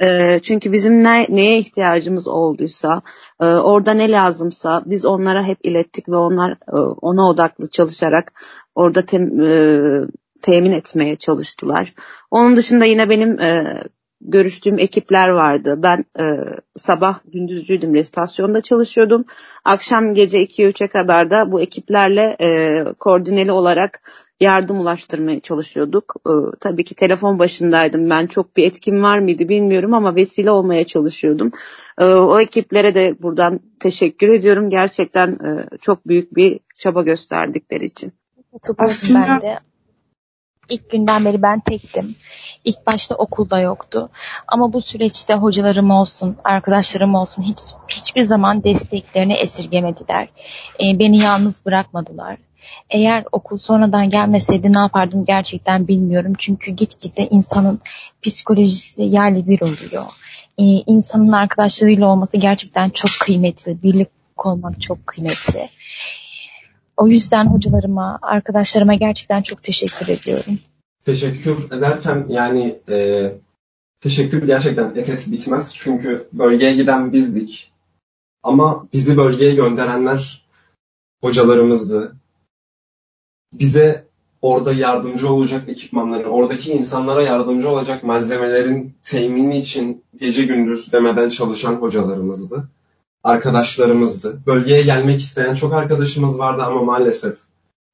[0.00, 3.02] E, çünkü bizim ne, neye ihtiyacımız olduysa,
[3.42, 6.58] e, orada ne lazımsa biz onlara hep ilettik ve onlar
[7.02, 8.32] ona odaklı çalışarak
[8.74, 9.40] orada tem,
[10.42, 11.94] temin etmeye çalıştılar.
[12.30, 13.82] Onun dışında yine benim e,
[14.20, 15.74] görüştüğüm ekipler vardı.
[15.82, 16.36] Ben e,
[16.76, 19.24] sabah gündüzcüydüm, restasyonda çalışıyordum.
[19.64, 24.02] Akşam gece 2-3'e kadar da bu ekiplerle e, koordineli olarak
[24.40, 26.14] yardım ulaştırmaya çalışıyorduk.
[26.26, 28.10] E, tabii ki telefon başındaydım.
[28.10, 31.52] Ben çok bir etkim var mıydı bilmiyorum ama vesile olmaya çalışıyordum.
[31.98, 34.70] E, o ekiplere de buradan teşekkür ediyorum.
[34.70, 38.12] Gerçekten e, çok büyük bir çaba gösterdikleri için.
[38.78, 39.26] Aslında...
[39.28, 39.69] Ben de
[40.70, 42.14] İlk günden beri ben tektim.
[42.64, 44.10] İlk başta okulda yoktu.
[44.48, 47.58] Ama bu süreçte hocalarım olsun, arkadaşlarım olsun hiç
[47.88, 50.28] hiçbir zaman desteklerini esirgemediler.
[50.80, 52.36] E, beni yalnız bırakmadılar.
[52.90, 56.32] Eğer okul sonradan gelmeseydi ne yapardım gerçekten bilmiyorum.
[56.38, 57.80] Çünkü gitgide insanın
[58.22, 60.04] psikolojisi yerli bir oluyor.
[60.58, 63.82] Ee, insanın arkadaşlarıyla olması gerçekten çok kıymetli.
[63.82, 65.68] Birlik olmak çok kıymetli.
[67.00, 70.58] O yüzden hocalarıma, arkadaşlarıma gerçekten çok teşekkür ediyorum.
[71.04, 73.32] Teşekkür ederken yani e,
[74.00, 75.74] teşekkür gerçekten et bitmez.
[75.78, 77.72] Çünkü bölgeye giden bizdik.
[78.42, 80.46] Ama bizi bölgeye gönderenler
[81.22, 82.16] hocalarımızdı.
[83.52, 84.06] Bize
[84.42, 91.74] orada yardımcı olacak ekipmanları, oradaki insanlara yardımcı olacak malzemelerin temini için gece gündüz demeden çalışan
[91.74, 92.68] hocalarımızdı
[93.24, 94.40] arkadaşlarımızdı.
[94.46, 97.34] Bölgeye gelmek isteyen çok arkadaşımız vardı ama maalesef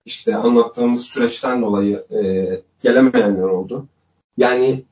[0.04, 2.20] işte anlattığımız süreçten dolayı e,
[2.82, 3.86] gelemeyenler oldu.
[4.36, 4.82] Yani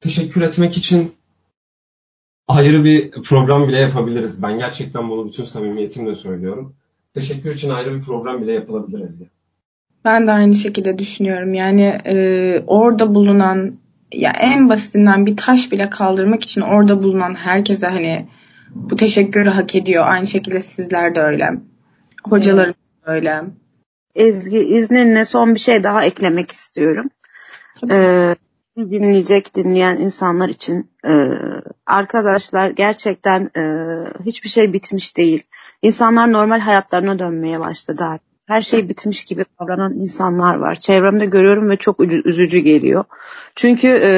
[0.00, 1.12] teşekkür etmek için
[2.48, 4.42] ayrı bir program bile yapabiliriz.
[4.42, 6.74] Ben gerçekten bunu bütün samimiyetimle söylüyorum.
[7.14, 9.20] Teşekkür için ayrı bir program bile yapılabiliriz.
[9.20, 9.26] Ya.
[10.04, 11.54] Ben de aynı şekilde düşünüyorum.
[11.54, 13.78] Yani e, orada bulunan
[14.12, 18.28] ya en basitinden bir taş bile kaldırmak için orada bulunan herkese hani
[18.74, 20.04] bu teşekkürü hak ediyor.
[20.06, 21.50] Aynı şekilde sizler de öyle.
[22.24, 23.42] Hocalarımız da öyle.
[24.14, 27.10] Ezgi izninle son bir şey daha eklemek istiyorum.
[27.90, 28.36] Ee,
[28.76, 31.28] dinleyecek, dinleyen insanlar için e,
[31.86, 33.62] arkadaşlar gerçekten e,
[34.24, 35.42] hiçbir şey bitmiş değil.
[35.82, 40.74] İnsanlar normal hayatlarına dönmeye başladı artık her şey bitmiş gibi davranan insanlar var.
[40.74, 43.04] Çevremde görüyorum ve çok üzücü geliyor.
[43.54, 44.10] Çünkü e,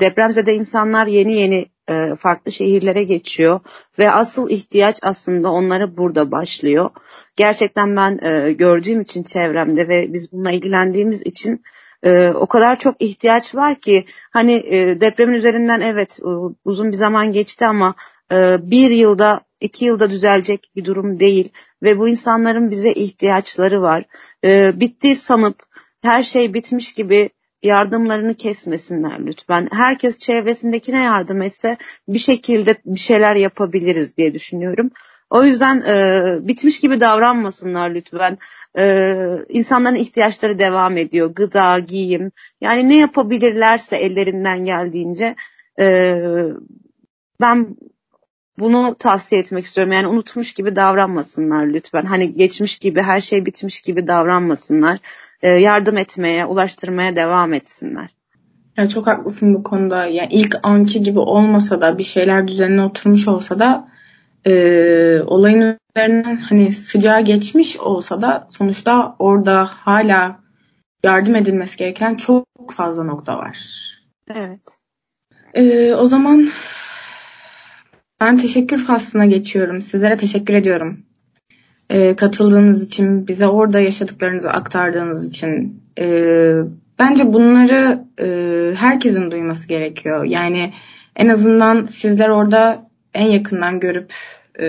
[0.00, 3.60] depremzede insanlar yeni yeni e, farklı şehirlere geçiyor
[3.98, 6.90] ve asıl ihtiyaç aslında onlara burada başlıyor.
[7.36, 11.62] Gerçekten ben e, gördüğüm için çevremde ve biz bununla ilgilendiğimiz için
[12.02, 16.30] e, o kadar çok ihtiyaç var ki hani e, depremin üzerinden evet e,
[16.64, 17.94] uzun bir zaman geçti ama
[18.32, 21.52] e, bir yılda iki yılda düzelecek bir durum değil
[21.82, 24.04] ve bu insanların bize ihtiyaçları var.
[24.44, 25.62] E, bitti sanıp
[26.02, 27.30] her şey bitmiş gibi
[27.62, 29.68] yardımlarını kesmesinler lütfen.
[29.72, 31.76] Herkes çevresindekine yardım etse
[32.08, 34.90] bir şekilde bir şeyler yapabiliriz diye düşünüyorum.
[35.30, 38.38] O yüzden e, bitmiş gibi davranmasınlar lütfen.
[38.78, 39.14] E,
[39.48, 41.34] insanların ihtiyaçları devam ediyor.
[41.34, 42.32] Gıda, giyim.
[42.60, 45.34] Yani ne yapabilirlerse ellerinden geldiğince
[45.80, 46.14] e,
[47.40, 47.76] ben
[48.58, 49.92] bunu tavsiye etmek istiyorum.
[49.92, 52.04] Yani unutmuş gibi davranmasınlar lütfen.
[52.04, 54.98] Hani geçmiş gibi her şey bitmiş gibi davranmasınlar.
[55.42, 58.08] E, yardım etmeye, ulaştırmaya devam etsinler.
[58.76, 60.06] Ya çok haklısın bu konuda.
[60.06, 63.88] Yani ilk anki gibi olmasa da bir şeyler düzenine oturmuş olsa da
[64.44, 64.52] e,
[65.22, 70.40] olayın üzerinden hani sıcağı geçmiş olsa da sonuçta orada hala
[71.04, 72.46] yardım edilmesi gereken çok
[72.76, 73.58] fazla nokta var.
[74.34, 74.78] Evet.
[75.54, 76.48] E, o zaman
[78.22, 79.82] ben teşekkür faslına geçiyorum.
[79.82, 81.00] Sizlere teşekkür ediyorum.
[81.90, 85.82] E, katıldığınız için, bize orada yaşadıklarınızı aktardığınız için.
[85.98, 86.06] E,
[86.98, 88.28] bence bunları e,
[88.76, 90.24] herkesin duyması gerekiyor.
[90.24, 90.72] Yani
[91.16, 94.12] en azından sizler orada en yakından görüp
[94.60, 94.68] e,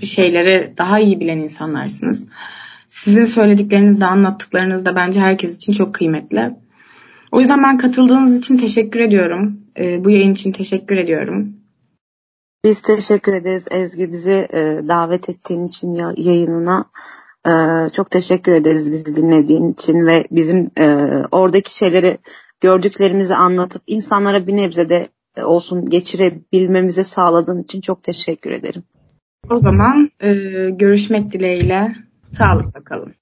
[0.00, 2.26] bir şeyleri daha iyi bilen insanlarsınız.
[2.88, 6.50] Sizin söyledikleriniz de anlattıklarınız da bence herkes için çok kıymetli.
[7.32, 9.60] O yüzden ben katıldığınız için teşekkür ediyorum.
[9.78, 11.59] E, bu yayın için teşekkür ediyorum.
[12.64, 16.84] Biz teşekkür ederiz Ezgi bizi e, davet ettiğin için ya, yayınına.
[17.46, 17.52] E,
[17.88, 20.86] çok teşekkür ederiz bizi dinlediğin için ve bizim e,
[21.30, 22.18] oradaki şeyleri
[22.60, 25.08] gördüklerimizi anlatıp insanlara bir nebze de
[25.44, 28.82] olsun geçirebilmemizi sağladığın için çok teşekkür ederim.
[29.50, 30.32] O zaman e,
[30.70, 31.94] görüşmek dileğiyle
[32.38, 33.14] sağlıkla kalın.